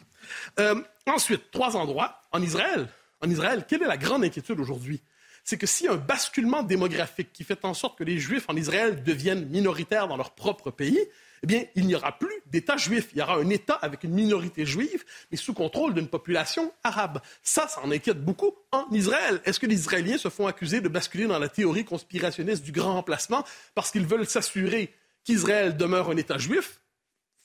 [0.59, 2.21] Euh, ensuite, trois endroits.
[2.33, 2.89] En Israël,
[3.21, 5.01] en Israël, quelle est la grande inquiétude aujourd'hui?
[5.45, 8.45] C'est que s'il y a un basculement démographique qui fait en sorte que les Juifs
[8.49, 10.99] en Israël deviennent minoritaires dans leur propre pays,
[11.43, 13.09] eh bien, il n'y aura plus d'État juif.
[13.13, 17.21] Il y aura un État avec une minorité juive, mais sous contrôle d'une population arabe.
[17.43, 19.41] Ça, ça en inquiète beaucoup en Israël.
[19.45, 22.95] Est-ce que les Israéliens se font accuser de basculer dans la théorie conspirationniste du grand
[22.95, 24.93] remplacement parce qu'ils veulent s'assurer
[25.25, 26.80] qu'Israël demeure un État juif?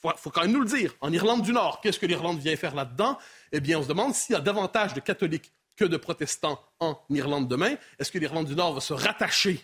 [0.05, 0.93] Faut, faut quand même nous le dire.
[1.01, 3.17] En Irlande du Nord, qu'est-ce que l'Irlande vient faire là-dedans?
[3.51, 6.97] Eh bien, on se demande s'il y a davantage de catholiques que de protestants en
[7.09, 7.75] Irlande demain.
[7.99, 9.61] Est-ce que l'Irlande du Nord va se rattacher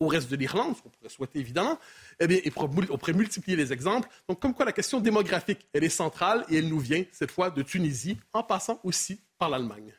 [0.00, 1.78] au reste de l'Irlande, ce qu'on pourrait souhaiter évidemment,
[2.18, 4.08] eh bien, on pourrait multiplier les exemples.
[4.28, 7.50] Donc, comme quoi la question démographique, elle est centrale et elle nous vient, cette fois,
[7.50, 9.92] de Tunisie, en passant aussi par l'Allemagne.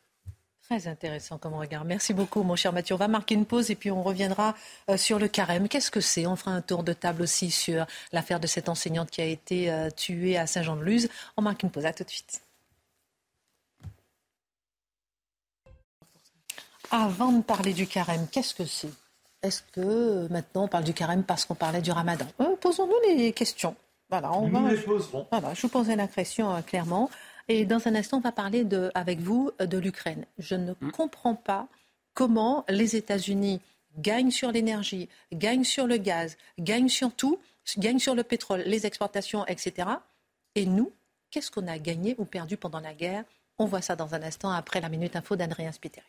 [0.72, 1.84] Très intéressant comme regard.
[1.84, 2.96] Merci beaucoup, mon cher Mathieu.
[2.96, 4.56] On va marquer une pause et puis on reviendra
[4.90, 5.68] euh, sur le carême.
[5.68, 6.26] Qu'est-ce que c'est?
[6.26, 9.70] On fera un tour de table aussi sur l'affaire de cette enseignante qui a été
[9.70, 11.10] euh, tuée à Saint-Jean-de-Luz.
[11.36, 11.86] On marque une pause.
[11.86, 12.42] À tout de suite.
[16.90, 18.94] Avant de parler du carême, qu'est-ce que c'est?
[19.44, 22.28] Est-ce que euh, maintenant on parle du carême parce qu'on parlait du ramadan?
[22.40, 23.76] Euh, Posons-nous les questions.
[24.12, 24.78] Voilà, on va, les
[25.32, 27.10] Voilà, je vous posais la question euh, clairement.
[27.48, 30.26] Et dans un instant, on va parler de, avec vous de l'Ukraine.
[30.38, 30.92] Je ne hmm.
[30.92, 31.68] comprends pas
[32.14, 33.62] comment les États-Unis
[33.98, 37.40] gagnent sur l'énergie, gagnent sur le gaz, gagnent sur tout,
[37.78, 39.90] gagnent sur le pétrole, les exportations, etc.
[40.56, 40.92] Et nous,
[41.30, 43.24] qu'est-ce qu'on a gagné ou perdu pendant la guerre?
[43.58, 46.06] On voit ça dans un instant après la Minute Info d'Adrien Spiteri.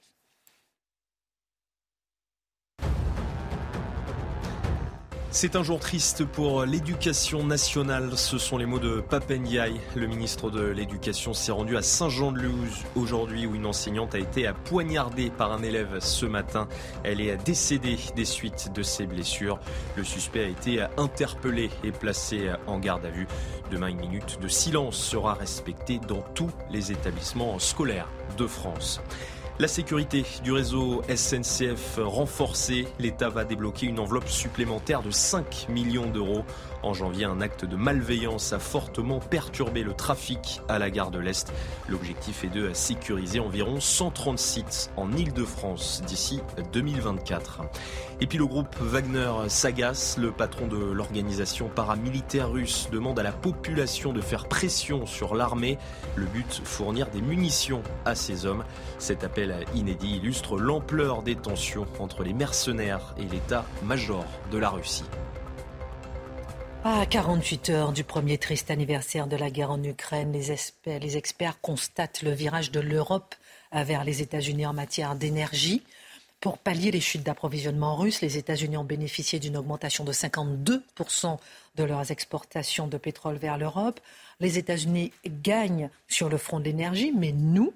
[5.34, 8.18] C'est un jour triste pour l'éducation nationale.
[8.18, 9.80] Ce sont les mots de Papendiaï.
[9.96, 15.30] Le ministre de l'Éducation s'est rendu à Saint-Jean-de-Luz aujourd'hui où une enseignante a été poignardée
[15.30, 16.68] par un élève ce matin.
[17.02, 19.58] Elle est décédée des suites de ses blessures.
[19.96, 23.26] Le suspect a été interpellé et placé en garde à vue.
[23.70, 29.00] Demain, une minute de silence sera respectée dans tous les établissements scolaires de France.
[29.62, 36.10] La sécurité du réseau SNCF renforcée, l'État va débloquer une enveloppe supplémentaire de 5 millions
[36.10, 36.44] d'euros.
[36.82, 41.20] En janvier, un acte de malveillance a fortement perturbé le trafic à la gare de
[41.20, 41.52] l'Est.
[41.88, 46.40] L'objectif est de sécuriser environ 130 sites en Ile-de-France d'ici
[46.72, 47.62] 2024.
[48.20, 50.18] Et puis le groupe Wagner s'agace.
[50.18, 55.78] Le patron de l'organisation paramilitaire russe demande à la population de faire pression sur l'armée.
[56.16, 58.64] Le but, fournir des munitions à ces hommes.
[58.98, 65.04] Cet appel inédit illustre l'ampleur des tensions entre les mercenaires et l'état-major de la Russie.
[66.84, 72.22] À 48 heures du premier triste anniversaire de la guerre en Ukraine, les experts, constatent
[72.22, 73.36] le virage de l'Europe
[73.70, 75.84] vers les États-Unis en matière d'énergie.
[76.40, 81.38] Pour pallier les chutes d'approvisionnement russes, les États-Unis ont bénéficié d'une augmentation de 52%
[81.76, 84.00] de leurs exportations de pétrole vers l'Europe.
[84.40, 87.72] Les États-Unis gagnent sur le front de l'énergie, mais nous,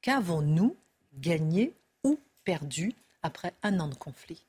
[0.00, 0.74] qu'avons-nous
[1.18, 4.42] gagné ou perdu après un an de conflit?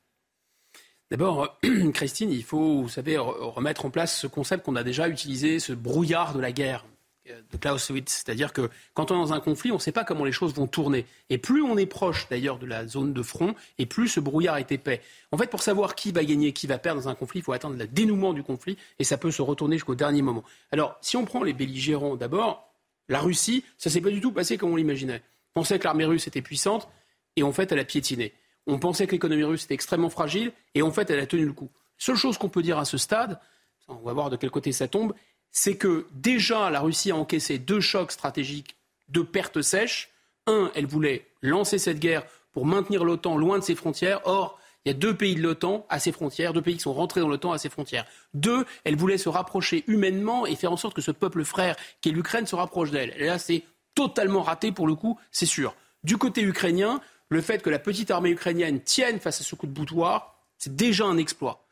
[1.09, 1.57] D'abord,
[1.93, 5.71] Christine, il faut, vous savez, remettre en place ce concept qu'on a déjà utilisé, ce
[5.71, 6.85] brouillard de la guerre
[7.29, 8.11] euh, de Clausewitz.
[8.11, 10.53] C'est-à-dire que quand on est dans un conflit, on ne sait pas comment les choses
[10.53, 11.05] vont tourner.
[11.29, 14.57] Et plus on est proche d'ailleurs de la zone de front, et plus ce brouillard
[14.57, 15.01] est épais.
[15.31, 17.53] En fait, pour savoir qui va gagner, qui va perdre dans un conflit, il faut
[17.53, 20.43] attendre le dénouement du conflit, et ça peut se retourner jusqu'au dernier moment.
[20.73, 22.69] Alors, si on prend les belligérants d'abord,
[23.07, 25.21] la Russie, ça s'est pas du tout passé comme on l'imaginait.
[25.55, 26.89] On pensait que l'armée russe était puissante,
[27.37, 28.33] et en fait, elle a piétiné.
[28.67, 31.53] On pensait que l'économie russe était extrêmement fragile et en fait, elle a tenu le
[31.53, 31.69] coup.
[31.97, 33.39] Seule chose qu'on peut dire à ce stade,
[33.87, 35.13] on va voir de quel côté ça tombe,
[35.51, 38.75] c'est que déjà la Russie a encaissé deux chocs stratégiques,
[39.09, 40.11] deux pertes sèches.
[40.45, 44.21] Un, elle voulait lancer cette guerre pour maintenir l'OTAN loin de ses frontières.
[44.25, 46.93] Or, il y a deux pays de l'OTAN à ses frontières, deux pays qui sont
[46.93, 48.05] rentrés dans l'OTAN à ses frontières.
[48.33, 52.09] Deux, elle voulait se rapprocher humainement et faire en sorte que ce peuple frère qui
[52.09, 53.13] est l'Ukraine se rapproche d'elle.
[53.17, 53.63] Et là, c'est
[53.95, 55.75] totalement raté pour le coup, c'est sûr.
[56.03, 59.67] Du côté ukrainien, le fait que la petite armée ukrainienne tienne face à ce coup
[59.67, 61.65] de boutoir, c'est déjà un exploit.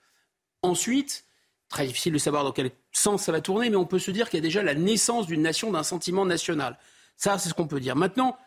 [0.62, 1.26] Ensuite,
[1.70, 4.30] très difficile de savoir dans quel sens ça va tourner, mais on peut se dire
[4.30, 6.78] qu'il y a déjà la naissance d'une nation, d'un sentiment national.
[7.18, 7.96] Ça, c'est ce qu'on peut dire.
[7.96, 8.38] Maintenant,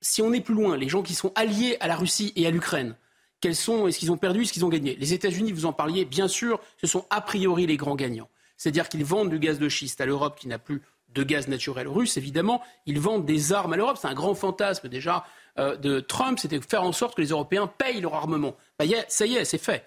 [0.00, 2.50] si on est plus loin, les gens qui sont alliés à la Russie et à
[2.50, 2.96] l'Ukraine,
[3.40, 4.96] quels sont, est-ce qu'ils ont perdu, est-ce qu'ils ont gagné?
[4.96, 8.28] Les États-Unis, vous en parliez, bien sûr, ce sont a priori les grands gagnants.
[8.56, 11.88] C'est-à-dire qu'ils vendent du gaz de schiste à l'Europe qui n'a plus de gaz naturel
[11.88, 12.62] russe, évidemment.
[12.86, 13.98] Ils vendent des armes à l'Europe.
[14.00, 15.24] C'est un grand fantasme déjà
[15.58, 18.56] euh, de Trump, c'était faire en sorte que les Européens payent leur armement.
[18.78, 19.84] Bah, ça y est, c'est fait.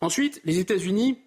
[0.00, 1.18] Ensuite, les États-Unis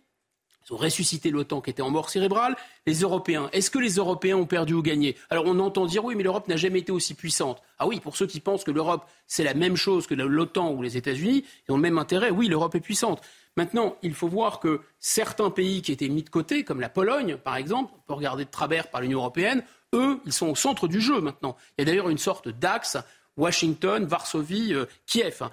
[0.71, 2.55] ont ressuscité l'OTAN qui était en mort cérébrale.
[2.85, 5.15] Les Européens, est-ce que les Européens ont perdu ou gagné?
[5.29, 7.61] Alors on entend dire oui, mais l'Europe n'a jamais été aussi puissante.
[7.79, 10.81] Ah oui, pour ceux qui pensent que l'Europe c'est la même chose que l'OTAN ou
[10.81, 12.29] les États-Unis, ils ont le même intérêt.
[12.29, 13.21] Oui, l'Europe est puissante.
[13.55, 17.37] Maintenant, il faut voir que certains pays qui étaient mis de côté, comme la Pologne
[17.37, 20.87] par exemple, on peut regarder de travers par l'Union européenne, eux, ils sont au centre
[20.87, 21.55] du jeu maintenant.
[21.77, 22.97] Il y a d'ailleurs une sorte d'axe
[23.37, 25.43] Washington, Varsovie, euh, Kiev.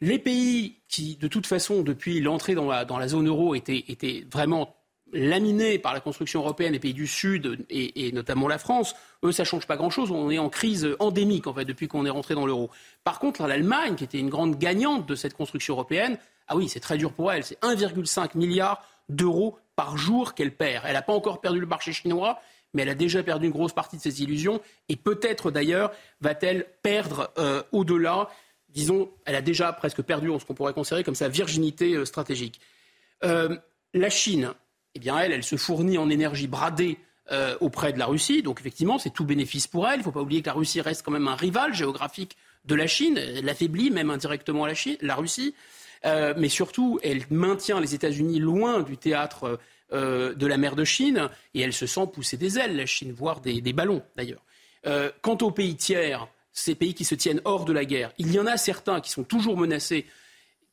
[0.00, 4.74] Les pays qui, de toute façon, depuis l'entrée dans la, zone euro, étaient, vraiment
[5.12, 9.44] laminés par la construction européenne, les pays du Sud et, notamment la France, eux, ça
[9.44, 10.10] ne change pas grand-chose.
[10.10, 12.70] On est en crise endémique, en fait, depuis qu'on est rentré dans l'euro.
[13.04, 16.80] Par contre, l'Allemagne, qui était une grande gagnante de cette construction européenne, ah oui, c'est
[16.80, 17.44] très dur pour elle.
[17.44, 20.84] C'est 1,5 milliard d'euros par jour qu'elle perd.
[20.86, 22.40] Elle n'a pas encore perdu le marché chinois,
[22.74, 24.60] mais elle a déjà perdu une grosse partie de ses illusions.
[24.88, 28.28] Et peut-être, d'ailleurs, va-t-elle perdre euh, au-delà
[28.68, 32.60] disons, elle a déjà presque perdu ce qu'on pourrait considérer comme sa virginité euh, stratégique.
[33.22, 33.56] Euh,
[33.92, 34.52] la Chine,
[34.96, 36.98] eh bien, elle, elle se fournit en énergie bradée
[37.60, 38.42] auprès de la Russie.
[38.42, 39.94] Donc, effectivement, c'est tout bénéfice pour elle.
[39.94, 42.74] Il ne faut pas oublier que la Russie reste quand même un rival géographique de
[42.74, 43.16] la Chine.
[43.16, 45.54] Elle affaiblit même indirectement la Russie.
[46.36, 49.58] mais surtout, elle maintient les États-Unis loin du théâtre
[49.92, 53.40] de la mer de Chine et elle se sent pousser des ailes, la Chine, voire
[53.40, 54.42] des, ballons d'ailleurs.
[55.22, 58.12] quant aux pays tiers, ces pays qui se tiennent hors de la guerre.
[58.18, 60.06] Il y en a certains qui sont toujours menacés,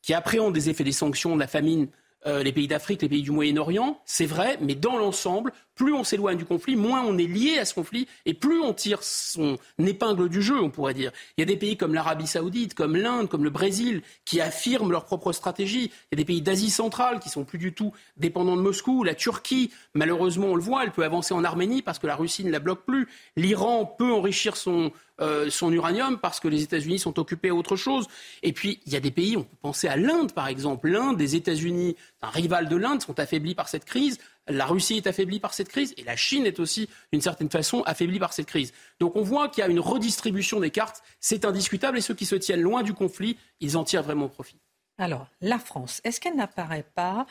[0.02, 1.88] qui appréhendent des effets des sanctions, de la famine,
[2.28, 6.04] euh, les pays d'Afrique, les pays du Moyen-Orient, c'est vrai, mais dans l'ensemble, plus on
[6.04, 9.58] s'éloigne du conflit, moins on est lié à ce conflit et plus on tire son
[9.80, 11.12] épingle du jeu, on pourrait dire.
[11.36, 14.92] Il y a des pays comme l'Arabie saoudite, comme l'Inde, comme le Brésil, qui affirment
[14.92, 15.92] leur propre stratégie.
[16.12, 19.04] Il y a des pays d'Asie centrale qui sont plus du tout dépendants de Moscou.
[19.04, 22.44] La Turquie, malheureusement, on le voit, elle peut avancer en Arménie parce que la Russie
[22.44, 23.08] ne la bloque plus.
[23.36, 27.76] L'Iran peut enrichir son, euh, son uranium parce que les États-Unis sont occupés à autre
[27.76, 28.08] chose.
[28.44, 30.90] Et puis, il y a des pays, on peut penser à l'Inde par exemple.
[30.90, 34.20] L'Inde, les États-Unis, un rival de l'Inde, sont affaiblis par cette crise.
[34.48, 37.84] La Russie est affaiblie par cette crise et la Chine est aussi, d'une certaine façon,
[37.84, 38.74] affaiblie par cette crise.
[39.00, 42.26] Donc on voit qu'il y a une redistribution des cartes, c'est indiscutable et ceux qui
[42.26, 44.58] se tiennent loin du conflit, ils en tirent vraiment profit.
[44.98, 47.26] Alors, la France, est-ce qu'elle n'apparaît pas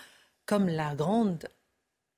[0.46, 1.48] comme la grande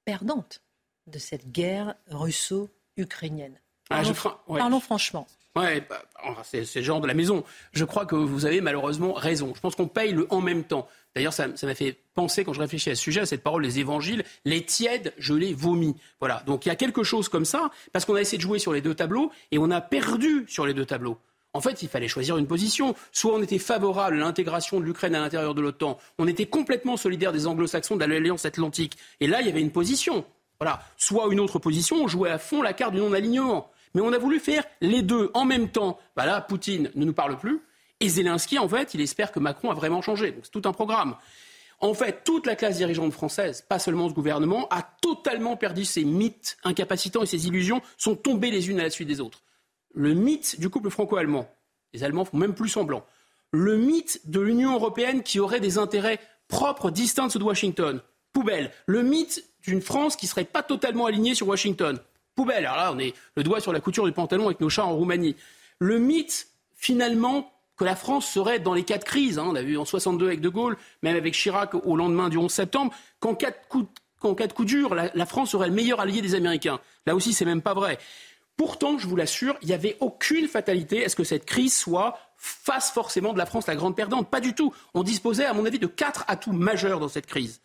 [0.04, 0.62] perdante
[1.06, 3.58] de cette guerre russo-ukrainienne?
[3.90, 4.02] Ah,
[4.46, 5.26] Parlons, franchement.
[5.54, 6.02] Ouais, bah,
[6.44, 7.44] c'est le genre de la maison.
[7.72, 9.52] Je crois que vous avez malheureusement raison.
[9.54, 10.88] Je pense qu'on paye le en même temps.
[11.14, 13.78] D'ailleurs, ça m'a fait penser, quand je réfléchis à ce sujet, à cette parole des
[13.78, 15.94] évangiles, les tièdes, je les vomis.
[16.20, 16.42] Voilà.
[16.46, 18.72] Donc il y a quelque chose comme ça, parce qu'on a essayé de jouer sur
[18.72, 21.18] les deux tableaux, et on a perdu sur les deux tableaux.
[21.52, 22.94] En fait, il fallait choisir une position.
[23.12, 26.96] Soit on était favorable à l'intégration de l'Ukraine à l'intérieur de l'OTAN, on était complètement
[26.96, 30.24] solidaire des anglo-saxons de l'Alliance atlantique, et là, il y avait une position.
[30.60, 30.80] Voilà.
[30.96, 33.70] Soit une autre position, on jouait à fond la carte du non-alignement.
[33.94, 35.98] Mais on a voulu faire les deux en même temps.
[36.16, 37.60] Bah Poutine ne nous parle plus.
[38.00, 40.32] Et Zelensky, en fait, il espère que Macron a vraiment changé.
[40.32, 41.16] Donc c'est tout un programme.
[41.80, 46.04] En fait, toute la classe dirigeante française, pas seulement ce gouvernement, a totalement perdu ses
[46.04, 49.42] mythes incapacitants et ses illusions sont tombées les unes à la suite des autres.
[49.92, 51.48] Le mythe du couple franco-allemand,
[51.92, 53.04] les Allemands font même plus semblant.
[53.50, 58.00] Le mythe de l'Union européenne qui aurait des intérêts propres distincts de Washington,
[58.32, 58.70] poubelle.
[58.86, 61.98] Le mythe d'une France qui serait pas totalement alignée sur Washington,
[62.34, 62.66] poubelle.
[62.66, 64.94] Alors là, on est le doigt sur la couture du pantalon avec nos chats en
[64.94, 65.36] Roumanie.
[65.78, 69.38] Le mythe, finalement, que la France serait dans les quatre crises.
[69.38, 69.46] Hein.
[69.48, 72.50] On a vu en 62 avec De Gaulle, même avec Chirac au lendemain du 11
[72.50, 76.80] septembre, qu'en cas de coup, dur, la, France serait le meilleur allié des Américains.
[77.06, 77.98] Là aussi, c'est même pas vrai.
[78.56, 82.18] Pourtant, je vous l'assure, il n'y avait aucune fatalité à ce que cette crise soit
[82.36, 84.30] face forcément de la France la grande perdante.
[84.30, 84.72] Pas du tout.
[84.94, 87.60] On disposait, à mon avis, de quatre atouts majeurs dans cette crise.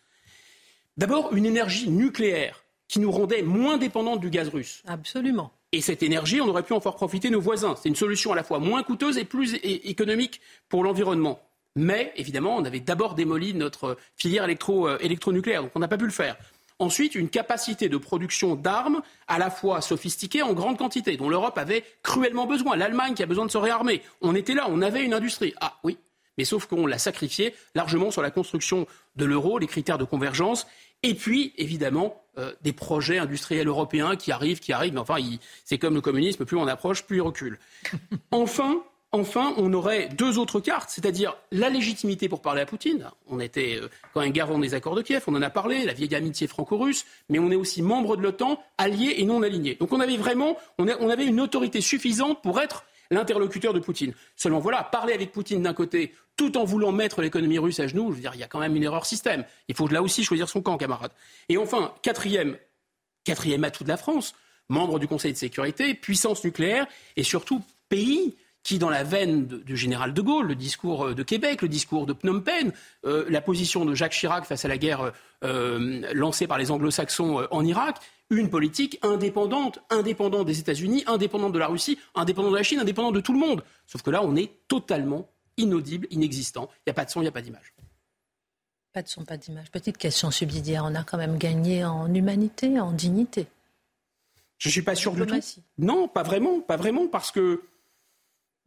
[0.96, 4.82] D'abord, une énergie nucléaire qui nous rendait moins dépendants du gaz russe.
[4.86, 5.52] Absolument.
[5.72, 7.74] Et cette énergie, on aurait pu en faire profiter nos voisins.
[7.80, 11.40] C'est une solution à la fois moins coûteuse et plus économique pour l'environnement.
[11.76, 15.98] Mais, évidemment, on avait d'abord démoli notre filière électro, euh, électronucléaire, donc on n'a pas
[15.98, 16.36] pu le faire.
[16.80, 21.58] Ensuite, une capacité de production d'armes à la fois sophistiquée en grande quantité, dont l'Europe
[21.58, 22.76] avait cruellement besoin.
[22.76, 24.00] L'Allemagne qui a besoin de se réarmer.
[24.20, 25.54] On était là, on avait une industrie.
[25.60, 25.98] Ah oui,
[26.38, 30.66] mais sauf qu'on l'a sacrifié largement sur la construction de l'euro, les critères de convergence,
[31.02, 34.94] et puis, évidemment, euh, des projets industriels européens qui arrivent, qui arrivent.
[34.94, 35.16] Mais enfin,
[35.64, 37.58] c'est comme le communisme, plus on approche, plus il recule.
[38.32, 43.10] enfin, enfin, on aurait deux autres cartes, c'est-à-dire la légitimité pour parler à Poutine.
[43.28, 45.92] On était euh, quand même garant des accords de Kiev, on en a parlé, la
[45.92, 49.76] vieille amitié franco-russe, mais on est aussi membre de l'OTAN, allié et non aligné.
[49.76, 54.14] Donc on avait vraiment, on avait une autorité suffisante pour être l'interlocuteur de Poutine.
[54.36, 58.12] Seulement voilà, parler avec Poutine d'un côté, tout en voulant mettre l'économie russe à genoux,
[58.12, 59.44] je veux dire, il y a quand même une erreur système.
[59.68, 61.10] Il faut là aussi choisir son camp, camarade.
[61.50, 62.56] Et enfin, quatrième,
[63.24, 64.34] quatrième atout de la France,
[64.68, 66.86] membre du Conseil de sécurité, puissance nucléaire
[67.16, 71.22] et surtout pays qui, dans la veine du général de Gaulle, le discours euh, de
[71.22, 72.72] Québec, le discours de Phnom Penh,
[73.04, 75.12] euh, la position de Jacques Chirac face à la guerre
[75.44, 77.96] euh, lancée par les anglo-saxons en Irak,
[78.30, 83.14] une politique indépendante, indépendante des États-Unis, indépendante de la Russie, indépendante de la Chine, indépendante
[83.14, 83.64] de tout le monde.
[83.86, 85.28] Sauf que là, on est totalement
[85.58, 86.68] inaudible, inexistant.
[86.78, 87.74] Il n'y a pas de son, il n'y a pas d'image.
[88.92, 89.70] Pas de son, pas d'image.
[89.70, 90.84] Petite question subsidiaire.
[90.84, 93.46] On a quand même gagné en humanité, en dignité.
[94.58, 95.40] Je ne suis pas sûr du tout.
[95.76, 97.62] Non, pas vraiment, pas vraiment, parce que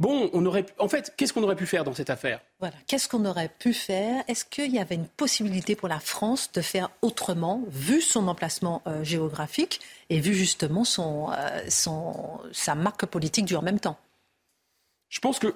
[0.02, 2.42] Bon, on aurait, en fait, qu'est-ce qu'on aurait pu faire dans cette affaire?
[2.60, 4.24] Voilà, qu'est-ce qu'on aurait pu faire?
[4.28, 8.82] Est-ce qu'il y avait une possibilité pour la France de faire autrement, vu son emplacement
[8.88, 9.80] euh, géographique
[10.10, 14.00] et vu justement son, euh, son, sa marque politique du en même temps?
[15.10, 15.54] Je pense que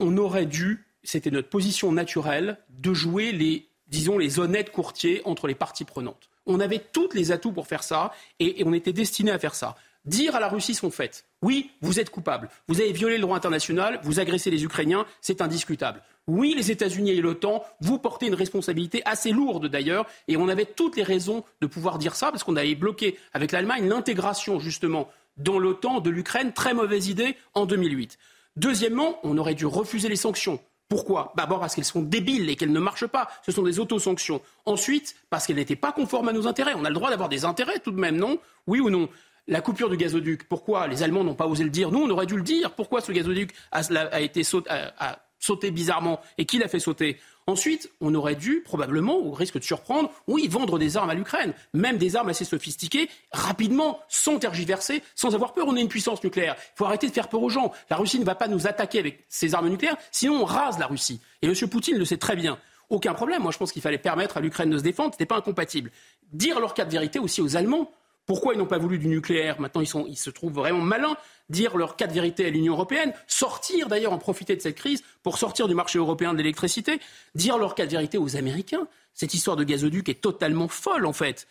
[0.00, 5.46] on aurait dû, c'était notre position naturelle, de jouer les, disons, les honnêtes courtiers entre
[5.46, 6.30] les parties prenantes.
[6.46, 9.76] On avait tous les atouts pour faire ça et, on était destiné à faire ça.
[10.04, 11.24] Dire à la Russie son fait.
[11.42, 12.48] Oui, vous êtes coupable.
[12.66, 16.02] Vous avez violé le droit international, vous agressez les Ukrainiens, c'est indiscutable.
[16.26, 20.64] Oui, les États-Unis et l'OTAN, vous portez une responsabilité assez lourde d'ailleurs, et on avait
[20.64, 25.08] toutes les raisons de pouvoir dire ça, parce qu'on avait bloqué avec l'Allemagne l'intégration justement
[25.36, 28.18] dans l'OTAN de l'Ukraine, très mauvaise idée en 2008.
[28.56, 30.60] Deuxièmement, on aurait dû refuser les sanctions.
[30.88, 31.32] Pourquoi?
[31.36, 33.28] D'abord parce qu'elles sont débiles et qu'elles ne marchent pas.
[33.46, 34.42] Ce sont des autosanctions.
[34.66, 36.74] Ensuite, parce qu'elles n'étaient pas conformes à nos intérêts.
[36.76, 38.38] On a le droit d'avoir des intérêts tout de même, non?
[38.66, 39.08] Oui ou non?
[39.48, 40.86] La coupure du gazoduc, pourquoi?
[40.88, 42.72] Les Allemands n'ont pas osé le dire Nous, on aurait dû le dire.
[42.72, 47.18] Pourquoi ce gazoduc a, été sauté, bizarrement et qui l'a fait sauter?
[47.46, 51.54] Ensuite, on aurait dû, probablement, au risque de surprendre, oui, vendre des armes à l'Ukraine,
[51.74, 55.66] même des armes assez sophistiquées, rapidement, sans tergiverser, sans avoir peur.
[55.68, 56.56] On est une puissance nucléaire.
[56.58, 57.72] Il faut arrêter de faire peur aux gens.
[57.90, 60.86] La Russie ne va pas nous attaquer avec ses armes nucléaires, sinon on rase la
[60.86, 61.20] Russie.
[61.42, 61.54] Et M.
[61.68, 62.58] Poutine le sait très bien.
[62.90, 63.42] Aucun problème.
[63.42, 65.12] Moi, je pense qu'il fallait permettre à l'Ukraine de se défendre.
[65.12, 65.90] Ce n'était pas incompatible.
[66.32, 67.90] Dire leur cas de vérité aussi aux Allemands.
[68.26, 71.16] Pourquoi ils n'ont pas voulu du nucléaire Maintenant, ils, se trouvent vraiment malins.
[71.48, 75.02] Dire leur cas de vérité à l'Union européenne, sortir d'ailleurs, en profiter de cette crise
[75.22, 77.00] pour sortir du marché européen de l'électricité,
[77.34, 78.86] dire leur cas de vérité aux Américains.
[79.12, 81.46] Cette histoire de gazoduc est totalement folle, en fait.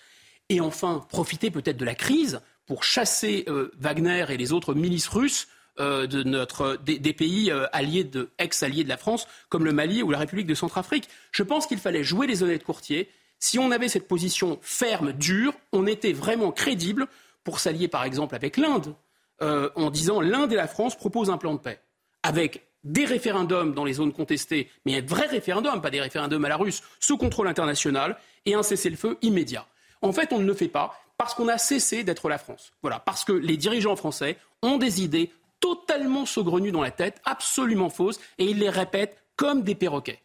[0.50, 5.08] Et enfin, profiter peut-être de la crise pour chasser euh, Wagner et les autres milices
[5.08, 5.48] russes
[5.80, 10.04] euh, de notre, des, pays euh, alliés de, ex-alliés de la France, comme le Mali
[10.04, 11.08] ou la République de Centrafrique.
[11.32, 13.10] Je pense qu'il fallait jouer les honnêtes courtiers
[13.42, 17.08] si on avait cette position ferme, dure, on était vraiment crédible
[17.44, 18.96] pour s'allier par exemple avec l'Inde,
[19.42, 21.82] euh, en disant l'Inde et la France proposent un plan de paix,
[22.24, 26.50] avec des référendums dans les zones contestées, mais un vrai référendum, pas des référendums à
[26.50, 29.66] la russe, sous contrôle international, et un cessez-le-feu immédiat.
[30.02, 32.74] En fait, on ne le fait pas parce qu'on a cessé d'être la France.
[32.82, 37.90] Voilà, parce que les dirigeants français ont des idées totalement saugrenues dans la tête, absolument
[37.90, 40.20] fausses, et ils les répètent comme des perroquets.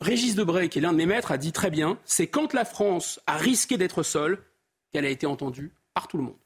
[0.00, 2.64] Régis Debray, qui est l'un de mes maîtres, a dit très bien, c'est quand la
[2.64, 4.38] France a risqué d'être seule
[4.92, 6.36] qu'elle a été entendue par tout le monde.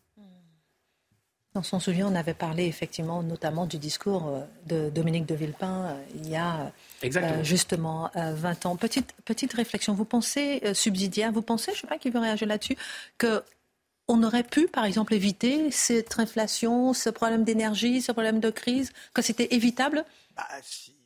[1.55, 5.87] On s'en souvient, on avait parlé effectivement notamment du discours euh, de Dominique de Villepin
[5.87, 6.73] euh, il y a
[7.03, 8.77] euh, justement 20 ans.
[8.77, 12.47] Petite, petite réflexion, vous pensez, subsidiaire, vous pensez, je ne sais pas qui veut réagir
[12.47, 12.77] là-dessus,
[13.19, 18.93] qu'on aurait pu, par exemple, éviter cette inflation, ce problème d'énergie, ce problème de crise,
[19.15, 20.05] que c'était évitable?
[20.37, 20.98] Bah, si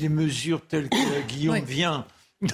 [0.00, 2.06] les mesures telles que Guillaume vient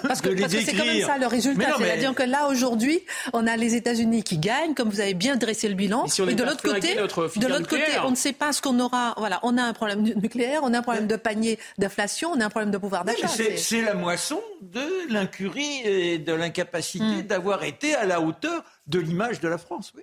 [0.03, 1.77] parce que c'est quand même ça le résultat.
[1.77, 3.01] C'est-à-dire que là, aujourd'hui,
[3.33, 6.07] on a les États-Unis qui gagnent, comme vous avez bien dressé le bilan.
[6.07, 9.15] et de l'autre côté, de l'autre côté, on ne sait pas ce qu'on aura.
[9.17, 12.47] Voilà, on a un problème nucléaire, on a un problème de panier d'inflation, on a
[12.47, 13.29] un problème de pouvoir d'achat.
[13.29, 17.23] C'est la moisson de l'incurie et de l'incapacité hmm.
[17.23, 19.93] d'avoir été à la hauteur de l'image de la France.
[19.97, 20.03] Oui.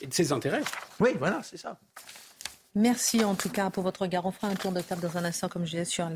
[0.00, 0.62] Et de ses intérêts.
[1.00, 1.78] Oui, voilà, c'est ça.
[2.78, 4.26] Merci en tout cas pour votre regard.
[4.26, 6.10] On fera un tour de table dans un instant, comme je disais, sur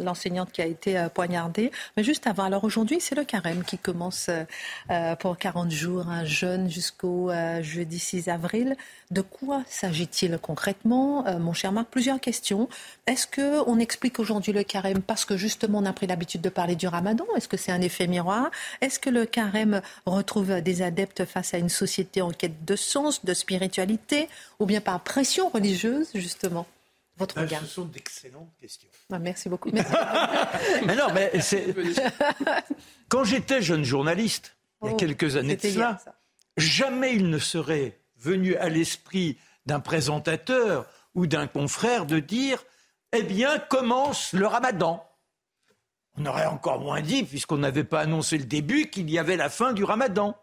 [0.00, 1.70] l'enseignante la, qui a été euh, poignardée.
[1.96, 4.42] Mais juste avant, alors aujourd'hui, c'est le carême qui commence euh,
[4.90, 8.76] euh, pour 40 jours, un jeûne jusqu'au jeudi 6 avril.
[9.12, 12.68] De quoi s'agit-il concrètement, mon cher Marc Plusieurs questions.
[13.06, 16.74] Est-ce qu'on explique aujourd'hui le carême parce que justement on a pris l'habitude de parler
[16.74, 17.24] du ramadan?
[17.36, 18.50] Est-ce que c'est un effet miroir?
[18.80, 23.24] Est-ce que le carême retrouve des adeptes face à une société en quête de sens,
[23.24, 26.66] de spiritualité, ou bien par pression religieuse, justement
[27.16, 27.60] votre regard.
[27.62, 28.88] Ce sont d'excellentes questions.
[29.12, 29.70] Ah, merci beaucoup.
[30.86, 31.32] mais non, mais
[33.08, 35.98] quand j'étais jeune journaliste, il y a oh, quelques années de cela,
[36.56, 42.64] jamais il ne serait venu à l'esprit d'un présentateur ou d'un confrère de dire
[43.12, 45.06] Eh bien, commence le ramadan.
[46.16, 49.48] On aurait encore moins dit, puisqu'on n'avait pas annoncé le début, qu'il y avait la
[49.48, 50.36] fin du ramadan.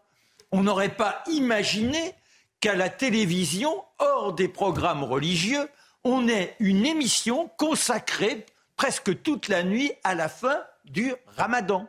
[0.52, 2.14] On n'aurait pas imaginé
[2.60, 5.68] qu'à la télévision, hors des programmes religieux,
[6.04, 8.46] on ait une émission consacrée
[8.76, 11.88] presque toute la nuit à la fin du ramadan.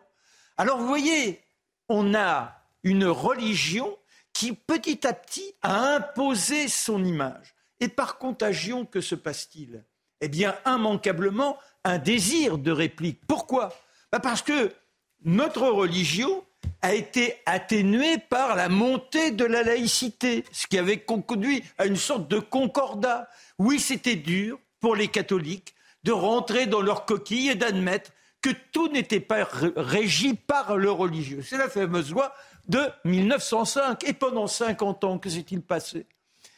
[0.57, 1.41] Alors vous voyez,
[1.89, 3.97] on a une religion
[4.33, 7.53] qui petit à petit a imposé son image.
[7.79, 9.83] Et par contagion, que se passe-t-il?
[10.21, 13.19] Eh bien, immanquablement, un désir de réplique.
[13.27, 13.73] Pourquoi?
[14.11, 14.71] Bah, Parce que
[15.23, 16.45] notre religion
[16.81, 21.95] a été atténuée par la montée de la laïcité, ce qui avait conduit à une
[21.95, 23.27] sorte de concordat.
[23.59, 28.11] Oui, c'était dur pour les catholiques de rentrer dans leur coquille et d'admettre
[28.41, 31.43] que tout n'était pas régi par le religieux.
[31.47, 32.33] C'est la fameuse loi
[32.67, 34.03] de 1905.
[34.07, 36.05] Et pendant 50 ans, que s'est-il passé?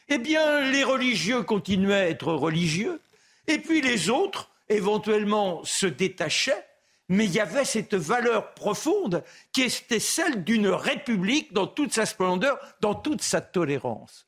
[0.08, 3.00] Eh bien, les religieux continuaient à être religieux,
[3.46, 6.66] et puis les autres, éventuellement, se détachaient,
[7.08, 12.06] mais il y avait cette valeur profonde qui était celle d'une république dans toute sa
[12.06, 14.26] splendeur, dans toute sa tolérance.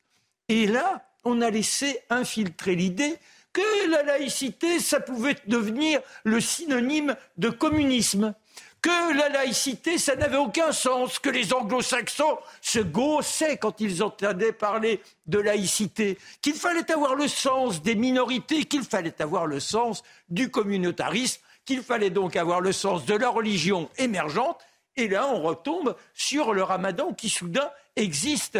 [0.49, 3.17] Et là, on a laissé infiltrer l'idée
[3.51, 8.35] que la laïcité, ça pouvait devenir le synonyme de communisme
[8.81, 14.53] que la laïcité, ça n'avait aucun sens, que les anglo-saxons se gaussaient quand ils entendaient
[14.53, 20.03] parler de laïcité, qu'il fallait avoir le sens des minorités, qu'il fallait avoir le sens
[20.29, 24.59] du communautarisme, qu'il fallait donc avoir le sens de la religion émergente.
[24.95, 28.57] Et là, on retombe sur le ramadan qui soudain existe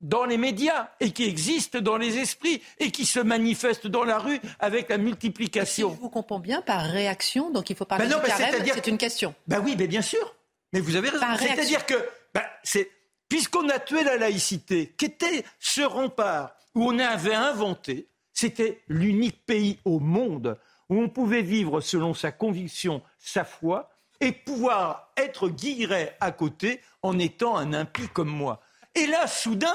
[0.00, 4.18] dans les médias et qui existe dans les esprits et qui se manifeste dans la
[4.18, 5.90] rue avec la multiplication.
[5.90, 8.86] Si je vous comprends bien, par réaction, donc il faut parler ben de carême, c'est
[8.86, 9.34] une question.
[9.46, 10.34] Ben oui, mais bien sûr.
[10.72, 11.26] Mais vous avez raison.
[11.38, 11.94] C'est-à-dire que,
[12.32, 12.44] ben,
[13.28, 19.78] puisqu'on a tué la laïcité, qu'était ce rempart où on avait inventé, c'était l'unique pays
[19.84, 20.58] au monde
[20.94, 23.90] où on pouvait vivre selon sa conviction, sa foi,
[24.20, 28.60] et pouvoir être guilleret à côté en étant un impie comme moi.
[28.94, 29.74] Et là, soudain,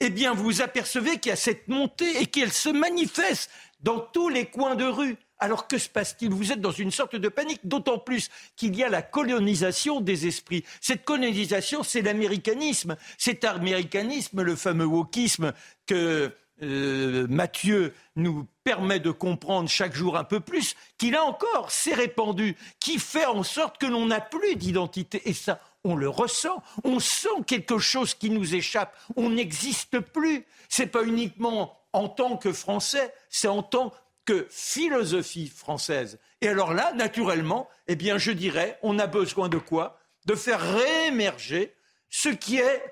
[0.00, 3.50] eh bien, vous apercevez qu'il y a cette montée et qu'elle se manifeste
[3.80, 5.16] dans tous les coins de rue.
[5.38, 6.30] Alors que se passe-t-il?
[6.30, 10.26] Vous êtes dans une sorte de panique, d'autant plus qu'il y a la colonisation des
[10.26, 10.64] esprits.
[10.80, 12.96] Cette colonisation, c'est l'américanisme.
[13.16, 15.52] Cet américanisme, le fameux wokisme
[15.86, 16.32] que
[16.62, 21.94] euh, Mathieu nous permet de comprendre chaque jour un peu plus, qu'il a encore s'est
[21.94, 25.22] répandu, qui fait en sorte que l'on n'a plus d'identité.
[25.28, 30.44] Et ça, on le ressent, on sent quelque chose qui nous échappe, on n'existe plus.
[30.68, 33.92] C'est pas uniquement en tant que Français, c'est en tant
[34.24, 36.18] que philosophie française.
[36.42, 39.98] Et alors là, naturellement, eh bien, je dirais, on a besoin de quoi?
[40.26, 41.74] De faire réémerger
[42.10, 42.82] ce qui est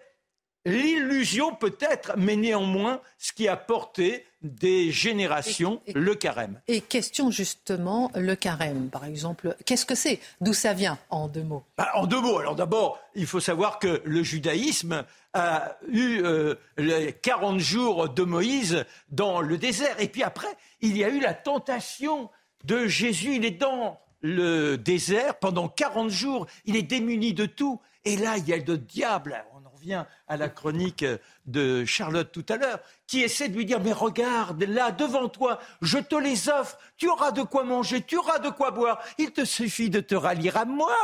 [0.66, 6.60] l'illusion peut-être, mais néanmoins ce qui a porté des générations le carême.
[6.68, 10.20] Et question justement, le carême, par exemple, qu'est-ce que c'est?
[10.40, 11.64] D'où ça vient, en deux mots?
[11.78, 12.38] Bah, En deux mots.
[12.38, 15.04] Alors d'abord, il faut savoir que le judaïsme
[15.34, 20.00] a eu euh, les 40 jours de Moïse dans le désert.
[20.00, 20.48] Et puis après,
[20.80, 22.28] il y a eu la tentation
[22.64, 23.36] de Jésus.
[23.36, 26.46] Il est dans le désert pendant 40 jours.
[26.64, 27.80] Il est démuni de tout.
[28.04, 29.44] Et là, il y a le diable
[29.92, 31.04] à la chronique
[31.46, 35.60] de Charlotte tout à l'heure, qui essaie de lui dire, mais regarde, là, devant toi,
[35.82, 39.32] je te les offre, tu auras de quoi manger, tu auras de quoi boire, il
[39.32, 40.94] te suffit de te rallier à moi,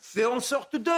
[0.00, 0.92] fais en sorte de...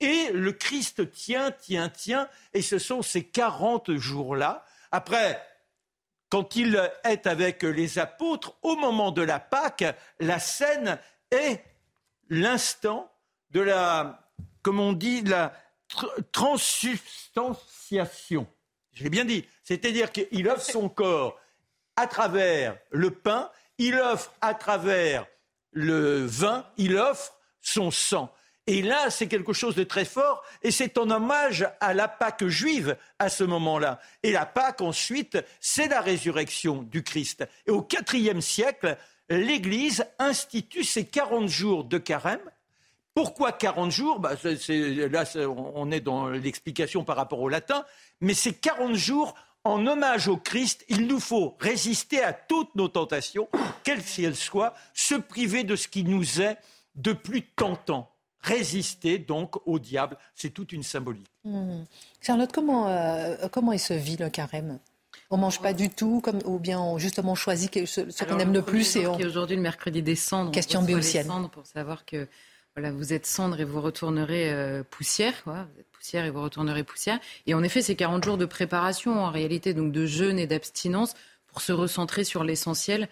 [0.00, 4.64] Et le Christ tient, tient, tient, et ce sont ces 40 jours-là.
[4.90, 5.40] Après,
[6.28, 9.84] quand il est avec les apôtres, au moment de la Pâque,
[10.20, 10.98] la scène
[11.30, 11.64] est
[12.28, 13.10] l'instant
[13.50, 14.28] de la,
[14.62, 15.52] comme on dit, la,
[16.32, 18.46] transsubstantiation.
[18.92, 19.44] Je l'ai bien dit.
[19.62, 21.38] C'est-à-dire qu'il offre son corps
[21.96, 25.26] à travers le pain, il offre à travers
[25.72, 28.32] le vin, il offre son sang.
[28.66, 32.46] Et là, c'est quelque chose de très fort, et c'est en hommage à la Pâque
[32.46, 34.00] juive à ce moment-là.
[34.22, 37.46] Et la Pâque, ensuite, c'est la résurrection du Christ.
[37.66, 38.96] Et au IVe siècle,
[39.28, 42.40] l'Église institue ces 40 jours de carême,
[43.14, 44.18] pourquoi 40 jours?
[44.18, 45.24] Bah, Là,
[45.74, 47.84] on est dans l'explication par rapport au latin,
[48.20, 50.84] mais c'est 40 jours en hommage au Christ.
[50.88, 53.48] Il nous faut résister à toutes nos tentations,
[53.82, 56.58] quelles qu'elles soient, se priver de ce qui nous est
[56.96, 58.10] de plus tentant.
[58.40, 61.30] Résister donc au diable, c'est toute une symbolique.
[61.44, 61.84] Mmh.
[62.20, 64.78] Charlotte, comment, euh, comment il se vit le carême?
[65.30, 68.60] On mange pas du tout, comme, ou bien on justement choisit ce, qu'on aime le
[68.60, 68.96] plus.
[68.96, 69.14] Et on...
[69.16, 70.50] Aujourd'hui, le mercredi des cendres.
[70.50, 71.30] Question béotienne.
[71.52, 72.28] Pour savoir que
[72.76, 76.82] voilà, vous êtes cendre et vous retournerez euh, poussière, Vous êtes poussière et vous retournerez
[76.82, 77.20] poussière.
[77.46, 81.14] Et en effet, c'est 40 jours de préparation, en réalité, donc de jeûne et d'abstinence
[81.46, 83.08] pour se recentrer sur l'essentiel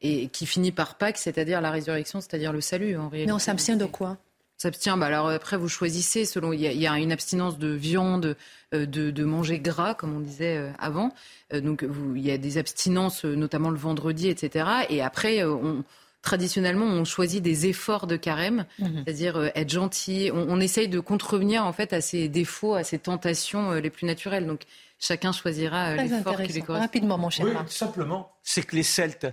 [0.00, 3.26] et qui finit par Pâques, c'est-à-dire la résurrection, c'est-à-dire le salut, en réalité.
[3.26, 4.16] Mais on s'abstient de quoi?
[4.56, 4.96] S'abstient.
[4.96, 6.52] Bah alors après, vous choisissez selon.
[6.52, 8.36] Il y, a, une abstinence de viande,
[8.72, 11.12] euh, de, manger gras, comme on disait euh, avant.
[11.52, 11.84] donc
[12.16, 14.64] il y a des abstinences, notamment le vendredi, etc.
[14.88, 15.84] Et après, on,
[16.22, 19.02] traditionnellement, on choisit des efforts de carême, mhm.
[19.04, 20.30] c'est-à-dire euh, être gentil.
[20.32, 24.06] On, essaye de contrevenir en fait à ces défauts, à ces tentations euh, les plus
[24.06, 24.46] naturelles.
[24.46, 24.62] Donc,
[24.98, 26.80] chacun choisira l'effort qui lui correspond.
[26.80, 27.46] Rapidement, mon cher.
[27.46, 29.26] Oui, simplement, c'est que les Celtes,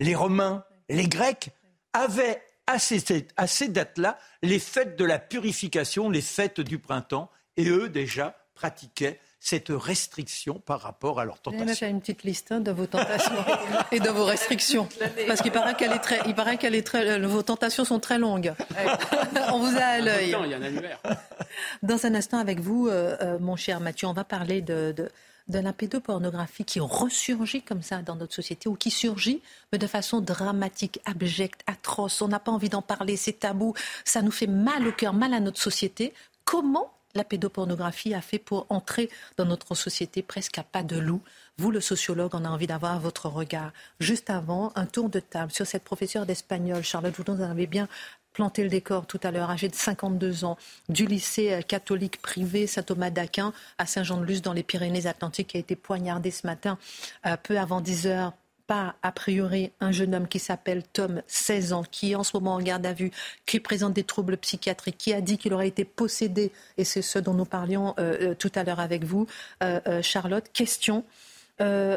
[0.00, 1.50] les Romains, les Grecs
[1.92, 7.30] avaient à ces, à ces dates-là les fêtes de la purification, les fêtes du printemps,
[7.56, 11.74] et eux déjà pratiquaient cette restriction par rapport à leur tentation.
[11.74, 13.32] J'ai une petite liste hein, de vos tentations
[13.92, 14.86] et de vos restrictions.
[15.26, 18.18] Parce qu'il paraît qu'elle est très, il paraît qu'elle est très, vos tentations sont très
[18.18, 18.52] longues.
[19.52, 20.36] on vous a à l'œil.
[20.44, 21.00] Il y a un annuaire.
[21.82, 25.08] Dans un instant avec vous, euh, euh, mon cher Mathieu, on va parler de, de
[25.48, 29.86] de la pédopornographie qui ressurgit comme ça dans notre société ou qui surgit, mais de
[29.88, 32.22] façon dramatique, abjecte, atroce.
[32.22, 33.74] On n'a pas envie d'en parler, c'est tabou,
[34.04, 36.14] ça nous fait mal au cœur, mal à notre société.
[36.44, 41.22] Comment la pédopornographie a fait pour entrer dans notre société presque à pas de loup.
[41.58, 43.72] Vous, le sociologue, on a envie d'avoir votre regard.
[43.98, 47.88] Juste avant, un tour de table sur cette professeure d'espagnol, Charlotte vous en avez bien
[48.32, 50.56] planté le décor tout à l'heure, âgée de 52 ans,
[50.88, 55.76] du lycée euh, catholique privé Saint-Thomas d'Aquin à Saint-Jean-de-Luz dans les Pyrénées-Atlantiques, qui a été
[55.76, 56.78] poignardée ce matin,
[57.26, 58.32] euh, peu avant 10 heures,
[58.70, 62.36] pas a priori un jeune homme qui s'appelle Tom, 16 ans, qui est en ce
[62.36, 63.10] moment en garde à vue,
[63.44, 67.18] qui présente des troubles psychiatriques, qui a dit qu'il aurait été possédé, et c'est ce
[67.18, 69.26] dont nous parlions euh, euh, tout à l'heure avec vous,
[69.64, 70.44] euh, Charlotte.
[70.52, 71.04] Question,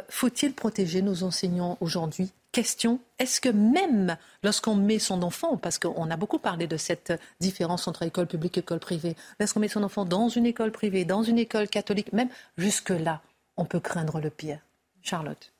[0.09, 2.32] faut-il protéger nos enseignants aujourd'hui?
[2.51, 7.13] Question, est-ce que même lorsqu'on met son enfant, parce qu'on a beaucoup parlé de cette
[7.39, 11.05] différence entre école publique et école privée, lorsqu'on met son enfant dans une école privée,
[11.05, 13.21] dans une école catholique, même jusque-là,
[13.57, 14.57] on peut craindre le pire?
[15.03, 15.53] Charlotte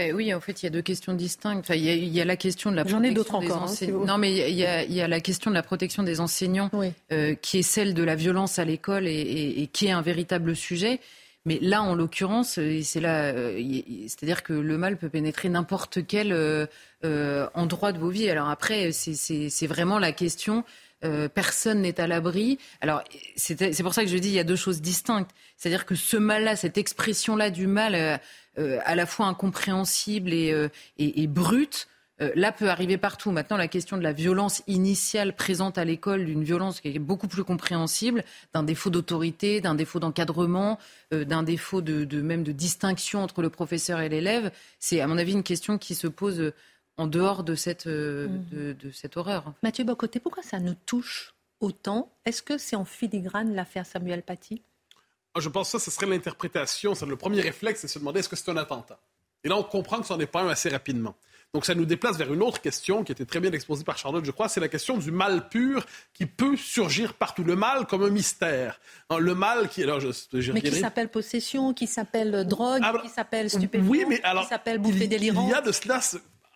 [0.00, 1.60] eh oui, en fait, il y a deux questions distinctes.
[1.60, 4.54] Enfin, il, y a, la question de la protection ai encore, hein, non, mais il
[4.56, 4.64] y,
[5.00, 6.70] a, la question de la protection des enseignants,
[7.12, 11.00] euh, qui est celle de la violence à l'école et, qui est un véritable sujet.
[11.44, 13.58] Mais là, en l'occurrence, euh, c'est là, euh,
[14.06, 16.32] c'est-à-dire que le mal peut pénétrer n'importe quel
[17.54, 18.28] endroit de vos vies.
[18.28, 20.64] Alors après, c'est vraiment la question.
[21.34, 22.58] Personne n'est à l'abri.
[22.80, 23.02] Alors,
[23.36, 25.30] c'est pour ça que je dis il y a deux choses distinctes.
[25.56, 28.20] C'est-à-dire que ce mal-là, cette expression-là du mal,
[28.58, 30.68] euh, à la fois incompréhensible et, euh,
[30.98, 31.86] et, brute.
[32.20, 33.30] Euh, là peut arriver partout.
[33.30, 37.28] Maintenant, la question de la violence initiale présente à l'école, d'une violence qui est beaucoup
[37.28, 40.78] plus compréhensible, d'un défaut d'autorité, d'un défaut d'encadrement,
[41.12, 45.32] d'un défaut de, même de distinction entre le professeur et l'élève, c'est à mon avis
[45.32, 46.52] une question qui se pose
[46.98, 48.28] en dehors de cette, mmh.
[48.50, 49.54] de, cette horreur.
[49.62, 52.12] Mathieu Bocoté, pourquoi ça nous touche autant?
[52.24, 54.62] Est-ce que c'est en filigrane l'affaire Samuel Paty?
[55.34, 56.94] Ah, je pense que ça, ce serait l'interprétation.
[57.06, 58.98] Le premier réflexe, c'est de se demander est-ce que c'est un attentat?
[59.44, 61.14] Et là, on comprend que ça n'en est pas un assez rapidement.
[61.54, 64.24] Donc, ça nous déplace vers une autre question qui était très bien exposée par Charlotte,
[64.24, 67.42] je crois, c'est la question du mal pur qui peut surgir partout.
[67.42, 68.80] Le mal comme un mystère.
[69.08, 70.08] Hein, le mal qui, alors, je,
[70.52, 74.78] mais qui s'appelle possession, qui s'appelle drogue, qui s'appelle stupéfiant, oui, mais alors, qui s'appelle
[74.78, 75.48] bouffée délirante.
[75.48, 76.00] Il y a de cela,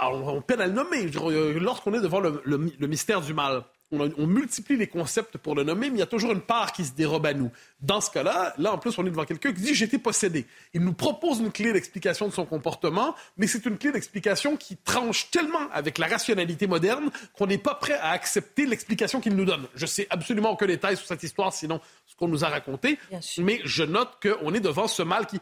[0.09, 1.11] alors, on peine à le nommer.
[1.17, 5.91] Euh, lorsqu'on est devant le mystère du mal, on, multiplie les concepts pour le nommer,
[5.91, 7.51] mais il y a toujours une part qui se dérobe à nous.
[7.81, 10.47] Dans ce cas-là, là, en plus, on est devant quelqu'un qui dit été possédé.
[10.73, 14.77] Il nous propose une clé d'explication de son comportement, mais c'est une clé d'explication qui
[14.77, 19.45] tranche tellement avec la rationalité moderne qu'on n'est pas prêt à accepter l'explication qu'il nous
[19.45, 19.67] donne.
[19.75, 22.99] Je sais absolument aucun détail sur cette histoire, sinon ce qu'on nous a raconté,
[23.39, 25.39] mais je note qu'on est devant ce mal qui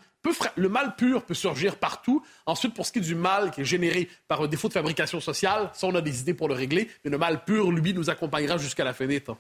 [0.57, 2.23] le mal pur peut surgir partout.
[2.47, 5.21] Ensuite, pour ce qui est du mal qui est généré par un défaut de fabrication
[5.21, 6.89] sociale, ça, on a des idées pour le régler.
[7.05, 9.39] Mais le mal pur, lui, nous accompagnera jusqu'à la fin des temps.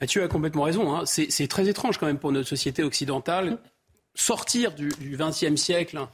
[0.00, 0.94] Mathieu a complètement raison.
[0.94, 1.04] Hein.
[1.06, 3.58] C'est très étrange quand même pour notre société occidentale.
[4.14, 6.06] Sortir du XXe siècle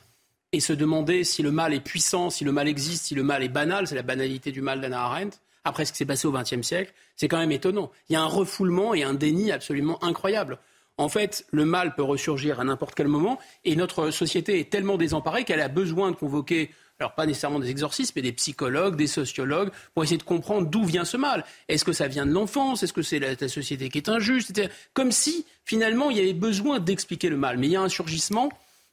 [0.53, 3.43] et se demander si le mal est puissant, si le mal existe, si le mal
[3.43, 6.33] est banal, c'est la banalité du mal d'Anna Arendt, après ce qui s'est passé au
[6.33, 7.91] XXe siècle, c'est quand même étonnant.
[8.09, 10.59] Il y a un refoulement et un déni absolument incroyable.
[10.99, 14.97] En fait, le mal peut ressurgir à n'importe quel moment et notre société est tellement
[14.97, 16.70] désemparée qu'elle a besoin de convoquer
[17.03, 20.84] alors pas nécessairement des exorcistes, mais des psychologues, des sociologues, pour essayer de comprendre d'où
[20.84, 21.45] vient ce mal.
[21.66, 22.84] Est-ce que ça vient de l'enfance?
[22.84, 24.62] Est-ce que c'est la, société qui est injuste
[24.95, 27.59] Comme si, finalement, il y avait besoin d'expliquer le mal.
[27.59, 28.51] Mais il y a un surgissement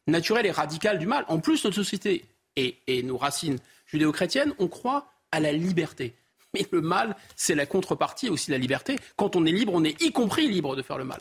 [0.08, 1.24] naturel et radical du mal.
[1.28, 2.26] En plus, notre société
[2.56, 6.16] et, et nos racines judéo-chrétiennes, on croit à la liberté.
[6.56, 8.96] Mais le mal, c'est la contrepartie aussi de la liberté.
[9.18, 11.20] Quand on est libre, on est y compris libre de faire le mal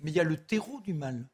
[0.00, 1.24] mais il y a le terreau du mal.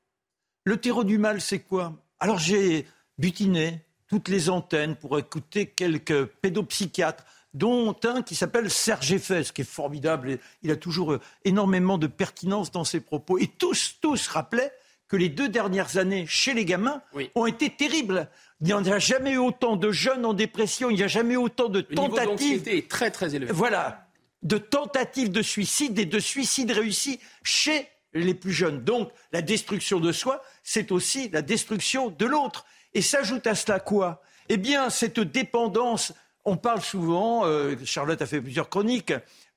[0.64, 1.94] Le terreau du mal, c'est quoi?
[2.20, 2.86] Alors j'ai
[3.18, 9.62] butiné toutes les antennes pour écouter quelques pédopsychiatres, dont un qui s'appelle Serge Effès, qui
[9.62, 10.38] est formidable.
[10.62, 13.38] il a toujours euh, énormément de pertinence dans ses propos.
[13.38, 14.72] Et tous, tous rappelaient
[15.08, 17.02] que les deux dernières années chez les gamins
[17.34, 18.28] ont été terribles.
[18.60, 21.38] Il n'y a jamais eu autant de jeunes en dépression, il n'y a jamais eu
[21.38, 22.66] autant de le tentatives.
[22.66, 23.52] est très très élevé.
[23.52, 24.08] Voilà,
[24.42, 28.84] de tentatives de suicide et de suicides réussis chez les plus jeunes.
[28.84, 32.64] Donc la destruction de soi, c'est aussi la destruction de l'autre.
[32.94, 34.22] Et s'ajoute à cela quoi?
[34.48, 36.12] Eh bien, cette dépendance,
[36.44, 39.12] on parle souvent, euh, Charlotte a fait plusieurs chroniques,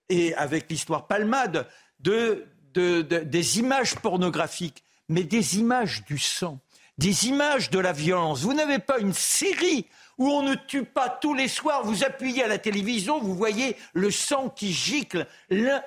[0.09, 1.67] et avec l'histoire palmade,
[1.99, 4.83] de, des images pornographiques.
[5.09, 6.59] mais des images du sang,
[6.97, 8.41] des images de la violence.
[8.41, 9.85] Vous n'avez pas une série
[10.17, 13.75] où on ne tue pas tous les soirs, vous appuyez à la télévision, vous voyez
[13.93, 15.27] le sang qui gicle.
[15.49, 15.83] La,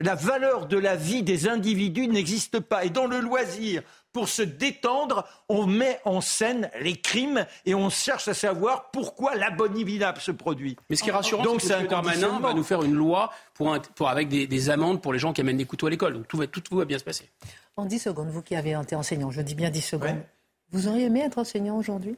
[0.00, 2.84] la valeur de la vie des individus n'existe pas.
[2.84, 3.82] Et dans le loisir,
[4.12, 9.34] pour se détendre, on met en scène les crimes et on cherche à savoir pourquoi
[9.34, 10.76] l'abominable se produit.
[10.90, 11.86] Mais ce qui est rassurant, c'est que M.
[11.86, 15.32] Darmanin va nous faire une loi pour, pour avec des, des, amendes pour les gens
[15.32, 16.14] qui amènent des couteaux à l'école.
[16.14, 17.30] Donc tout va, tout, va bien se passer.
[17.76, 20.22] En 10 secondes, vous qui avez été enseignant, je dis bien 10 secondes,
[20.70, 22.16] vous auriez aimé être enseignant aujourd'hui?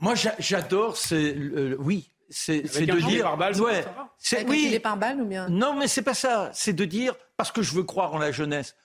[0.00, 3.36] Moi, j'adore, c'est euh, oui, c'est de dire.
[3.60, 3.84] Ouais,
[4.18, 4.78] c'est oui.
[4.78, 6.50] par balle ou bien Non, mais c'est pas ça.
[6.54, 8.76] C'est de dire parce que je veux croire en la jeunesse.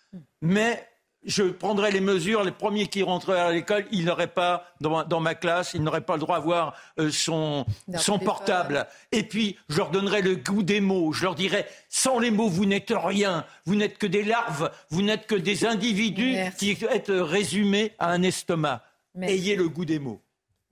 [0.42, 0.88] Mais
[1.26, 5.36] je prendrais les mesures, les premiers qui rentreraient à l'école, ils n'auraient pas, dans, ma
[5.36, 7.66] classe, ils n'auraient pas le droit d'avoir euh, son,
[7.98, 8.88] son portable.
[9.12, 11.14] Et puis, je leur donnerais le goût des mots.
[11.14, 13.46] Je leur dirais, sans les mots, vous n'êtes rien.
[13.66, 14.72] Vous n'êtes que des larves.
[14.90, 18.84] Vous n'êtes que des individus qui êtes résumés à un estomac.
[19.22, 20.22] Ayez le goût des mots.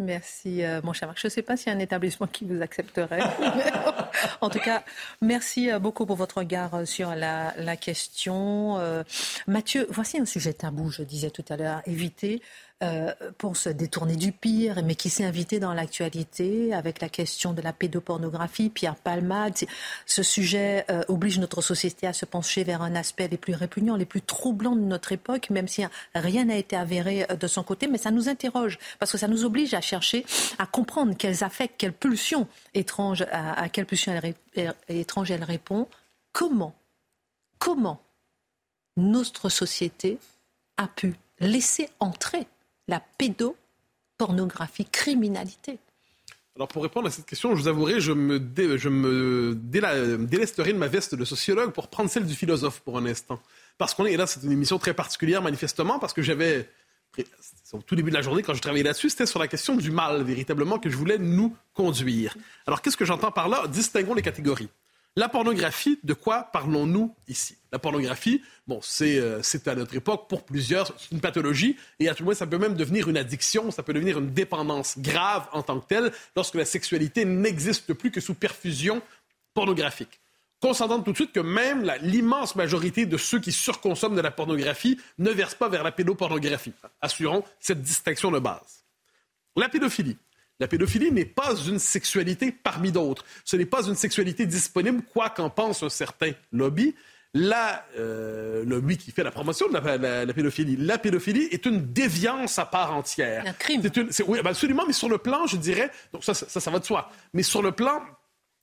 [0.03, 1.19] Merci, euh, mon cher Marc.
[1.19, 3.21] Je ne sais pas s'il y a un établissement qui vous accepterait.
[4.41, 4.83] en tout cas,
[5.21, 8.77] merci euh, beaucoup pour votre regard euh, sur la, la question.
[9.47, 11.81] Mathieu, voici un sujet tabou, je disais tout à l'heure.
[11.85, 12.41] Éviter
[12.83, 17.53] euh, pour se détourner du pire, mais qui s'est invité dans l'actualité avec la question
[17.53, 19.55] de la pédopornographie, Pierre Palmade.
[20.05, 23.95] Ce sujet euh, oblige notre société à se pencher vers un aspect les plus répugnants,
[23.95, 27.63] les plus troublants de notre époque, même si rien n'a été avéré euh, de son
[27.63, 30.25] côté, mais ça nous interroge, parce que ça nous oblige à chercher,
[30.59, 34.13] à comprendre quels affects, quelles pulsions étranges, à, à quelles pulsions
[34.89, 35.87] étranges elle répond.
[36.33, 36.75] Comment,
[37.59, 38.01] comment
[38.97, 40.17] notre société
[40.77, 42.47] a pu laisser entrer
[42.87, 45.79] la pédopornographie, criminalité
[46.55, 48.37] alors pour répondre à cette question, je vous avouerai, je me,
[49.55, 53.39] délesterai de ma veste de sociologue pour prendre celle du philosophe pour un instant.
[53.79, 56.69] Parce qu'on est là, c'est une émission très particulière manifestement, parce que j'avais,
[57.71, 59.89] au tout début de la journée, quand je travaillais là-dessus, c'était sur la question du
[59.89, 62.37] mal, véritablement, que je voulais nous conduire.
[62.67, 63.65] Alors qu'est-ce que j'entends par là?
[63.67, 64.69] Distinguons les catégories.
[65.15, 67.55] La pornographie, de quoi parlons-nous ici?
[67.71, 72.15] La pornographie, bon, euh, c'est à notre époque, pour plusieurs, c'est une pathologie, et à
[72.15, 75.47] tout le moins, ça peut même devenir une addiction, ça peut devenir une dépendance grave
[75.51, 79.03] en tant que telle, lorsque la sexualité n'existe plus que sous perfusion
[79.53, 80.19] pornographique.
[80.59, 84.31] Qu'on s'entende tout de suite que même l'immense majorité de ceux qui surconsomment de la
[84.31, 86.73] pornographie ne versent pas vers la pédopornographie.
[87.01, 88.83] Assurons cette distinction de base.
[89.55, 90.17] La pédophilie.
[90.63, 93.25] La pédophilie n'est pas une sexualité parmi d'autres.
[93.43, 96.95] Ce n'est pas une sexualité disponible, quoi qu'en pense un certain lobby.
[97.33, 100.77] La, euh, lobby qui fait la promotion de la, pédophilie.
[100.77, 103.43] La pédophilie est une déviance à part entière.
[103.45, 103.81] Un crime.
[104.25, 107.11] oui, absolument, mais sur le plan, je dirais, donc ça, ça, ça, va de soi,
[107.33, 108.01] mais sur le plan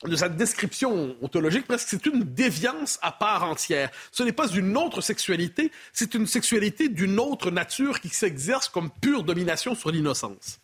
[0.05, 3.90] de sa description ontologique, presque, c'est une déviance à part entière.
[4.11, 8.88] Ce n'est pas une autre sexualité, c'est une sexualité d'une autre nature qui s'exerce comme
[9.03, 10.60] pure domination sur l'innocence.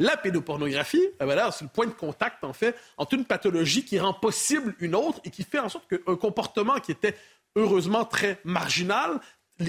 [0.00, 4.14] La pédopornographie, ben c'est le point de contact, en fait, entre une pathologie qui rend
[4.14, 7.16] possible une autre et qui fait en sorte qu'un comportement qui était
[7.56, 9.18] heureusement très marginal,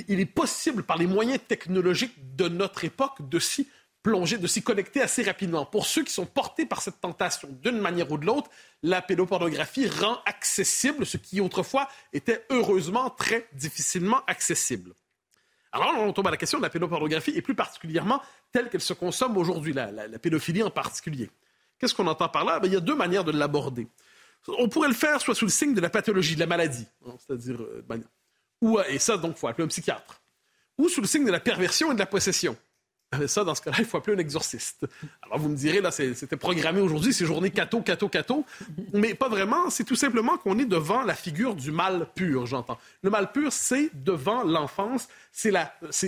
[0.08, 3.68] il est possible, par les moyens technologiques de notre époque, de s'y
[4.04, 5.66] plonger, de s'y connecter assez rapidement.
[5.66, 8.52] Pour ceux qui sont portés par cette tentation d'une manière ou de l'autre,
[8.84, 14.94] la pédopornographie rend accessible ce qui autrefois était heureusement très difficilement accessible.
[15.72, 18.22] Alors on tombe à la question de la pédopornographie et plus particulièrement
[18.52, 21.30] telle qu'elle se consomme aujourd'hui, la, pédophilie en particulier.
[21.78, 22.60] Qu'est-ce qu'on entend par là?
[22.60, 23.88] Ben, Il y a deux manières de l'aborder.
[24.48, 27.14] On pourrait le faire soit sous le signe de la pathologie, de la maladie, hein,
[27.20, 28.02] c'est-à-dire, euh, ben,
[28.62, 30.22] ou, et ça donc il faut appeler un psychiatre,
[30.78, 32.56] ou sous le signe de la perversion et de la possession.
[33.28, 34.86] Ça, dans ce cas-là, il faut appeler un exorciste.
[35.24, 38.46] Alors, vous me direz, là, c'était programmé aujourd'hui, c'est journée cato, cato, cato.
[38.94, 39.72] Mais pas vraiment.
[39.72, 42.78] C'est tout simplement qu'on est devant la figure du mal pur, j'entends.
[43.02, 45.52] Le mal pur, c'est devant l'enfance, c'est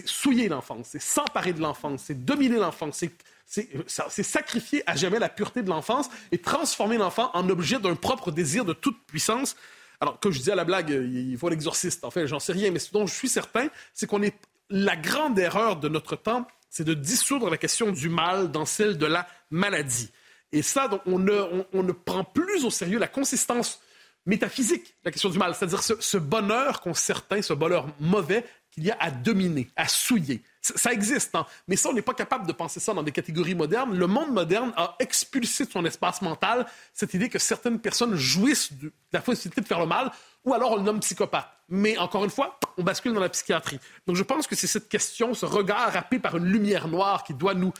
[0.05, 3.03] souiller l'enfance, c'est s'emparer de l'enfance, c'est dominer l'enfance,
[3.47, 8.29] c'est sacrifier à jamais la pureté de l'enfance et transformer l'enfant en objet d'un propre
[8.29, 9.55] désir de toute puissance.
[10.01, 12.05] Alors, comme je disais à la blague, il faut l'exorciste.
[12.05, 14.35] En fait, j'en sais rien, mais ce dont je suis certain, c'est qu'on est
[14.69, 18.97] la grande erreur de notre temps, c'est de dissoudre la question du mal dans celle
[18.97, 20.09] de la maladie.
[20.53, 23.81] Et ça, on, ne, prend plus au sérieux la consistance
[24.25, 28.91] métaphysique, la question du mal, c'est-à-dire ce, bonheur qu'ont certains, ce bonheur mauvais qu'il y
[28.91, 30.41] a à dominer, à souiller.
[30.61, 31.45] Ça, existe, hein?
[31.67, 33.97] mais ça, on n'est pas capable de penser ça dans des catégories modernes.
[33.97, 38.71] Le monde moderne a expulsé de son espace mental cette idée que certaines personnes jouissent
[38.73, 40.11] de la possibilité de faire le mal
[40.45, 41.47] ou alors on le nomme psychopathe.
[41.69, 43.79] Mais encore une fois, on bascule dans la psychiatrie.
[44.07, 47.33] Donc je pense que c'est cette question, ce regard râpé par une lumière noire qui
[47.33, 47.71] doit nous,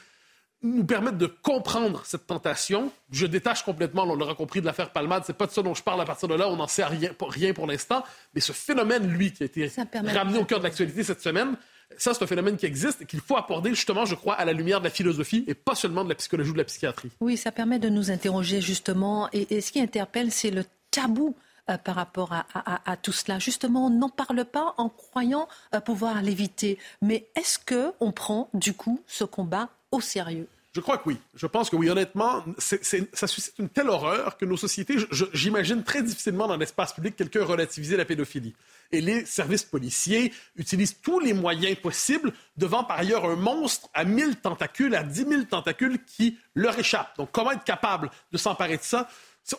[0.64, 2.91] nous permettre de comprendre cette tentation.
[3.12, 5.24] Je détache complètement, on l'aura compris, de l'affaire Palmade.
[5.26, 6.47] C'est pas de ça dont je parle à partir de là.
[6.49, 8.03] On n'en sait rien, rien pour l'instant.
[8.34, 11.57] Mais ce phénomène, lui, qui a été ramené au cœur de l'actualité cette semaine,
[11.97, 14.53] Ça, c'est un phénomène qui existe et qu'il faut aborder justement, je crois, à la
[14.53, 17.12] lumière de la philosophie et pas seulement de la psychologie ou de la psychiatrie.
[17.20, 19.30] Oui, ça permet de nous interroger justement.
[19.34, 21.36] Et, ce qui interpelle, c'est le tabou
[21.72, 23.39] euh, par rapport à, tout cela.
[23.39, 26.78] Justement, on n'en parle pas en croyant euh, pouvoir l'éviter.
[27.01, 30.47] Mais est-ce qu'on prend du coup ce combat au sérieux?
[30.74, 31.17] Je crois que oui.
[31.36, 34.95] Je pense que oui, honnêtement, ça suscite une telle horreur que nos sociétés,
[35.34, 38.55] j'imagine très difficilement dans l'espace public quelqu'un relativiser la pédophilie.
[38.93, 44.05] Et les services policiers utilisent tous les moyens possibles devant par ailleurs un monstre à
[44.05, 47.17] 1000 tentacules, à 10 000 tentacules qui leur échappe.
[47.17, 49.09] Donc comment être capable de s'emparer de ça?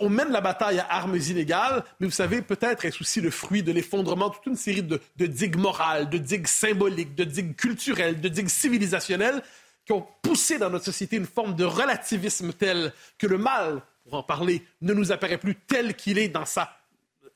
[0.01, 3.63] On mène la bataille à armes inégales, mais vous savez, peut-être est-ce aussi le fruit
[3.63, 8.21] de l'effondrement de toute une série de, digues morales, de digues symboliques, de digues culturelles,
[8.21, 9.43] de digues civilisationnelles
[9.85, 14.15] qui ont poussé dans notre société une forme de relativisme tel que le mal, pour
[14.15, 16.77] en parler, ne nous apparaît plus tel qu'il est dans sa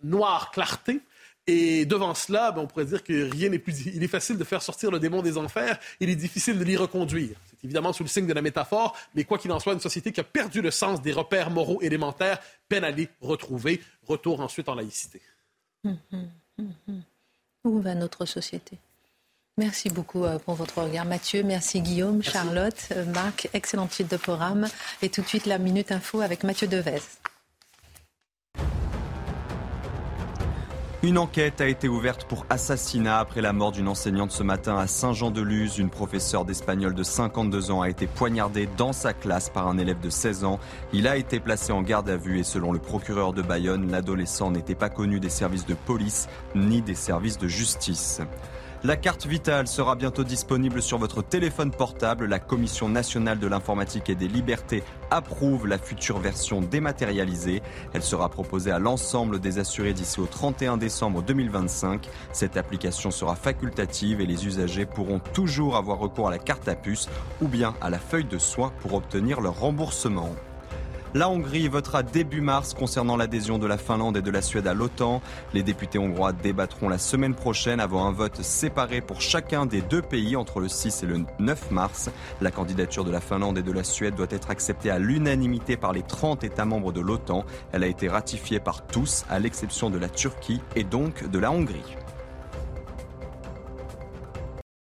[0.02, 1.00] noire clarté.
[1.48, 3.86] Et devant cela, ben, on pourrait dire que rien n'est plus.
[3.86, 6.76] Il est facile de faire sortir le démon des enfers, il est difficile de l'y
[6.76, 7.36] reconduire.
[7.58, 10.12] C'est évidemment sous le signe de la métaphore, mais quoi qu'il en soit, une société
[10.12, 12.38] qui a perdu le sens des repères moraux élémentaires
[12.68, 13.80] peine à les retrouver.
[14.06, 15.20] Retour ensuite en laïcité.
[17.64, 18.78] Où va notre société?
[19.58, 21.06] Merci beaucoup euh, pour votre regard.
[21.06, 24.68] Mathieu, merci Guillaume, Charlotte, euh, Marc, excellent titre de programme.
[25.00, 27.00] Et tout de suite, la Minute Info avec Mathieu Devez.
[31.06, 34.88] Une enquête a été ouverte pour assassinat après la mort d'une enseignante ce matin à
[34.88, 35.78] Saint-Jean-de-Luz.
[35.78, 40.00] Une professeure d'espagnol de 52 ans a été poignardée dans sa classe par un élève
[40.00, 40.58] de 16 ans.
[40.92, 44.50] Il a été placé en garde à vue et selon le procureur de Bayonne, l'adolescent
[44.50, 46.26] n'était pas connu des services de police
[46.56, 48.20] ni des services de justice.
[48.86, 52.26] La carte vitale sera bientôt disponible sur votre téléphone portable.
[52.26, 57.62] La Commission nationale de l'informatique et des libertés approuve la future version dématérialisée.
[57.94, 62.08] Elle sera proposée à l'ensemble des assurés d'ici au 31 décembre 2025.
[62.30, 66.76] Cette application sera facultative et les usagers pourront toujours avoir recours à la carte à
[66.76, 67.08] puce
[67.42, 70.30] ou bien à la feuille de soin pour obtenir leur remboursement.
[71.16, 74.74] La Hongrie votera début mars concernant l'adhésion de la Finlande et de la Suède à
[74.74, 75.22] l'OTAN.
[75.54, 80.02] Les députés hongrois débattront la semaine prochaine avant un vote séparé pour chacun des deux
[80.02, 82.10] pays entre le 6 et le 9 mars.
[82.42, 85.94] La candidature de la Finlande et de la Suède doit être acceptée à l'unanimité par
[85.94, 87.46] les 30 États membres de l'OTAN.
[87.72, 91.50] Elle a été ratifiée par tous, à l'exception de la Turquie et donc de la
[91.50, 91.96] Hongrie.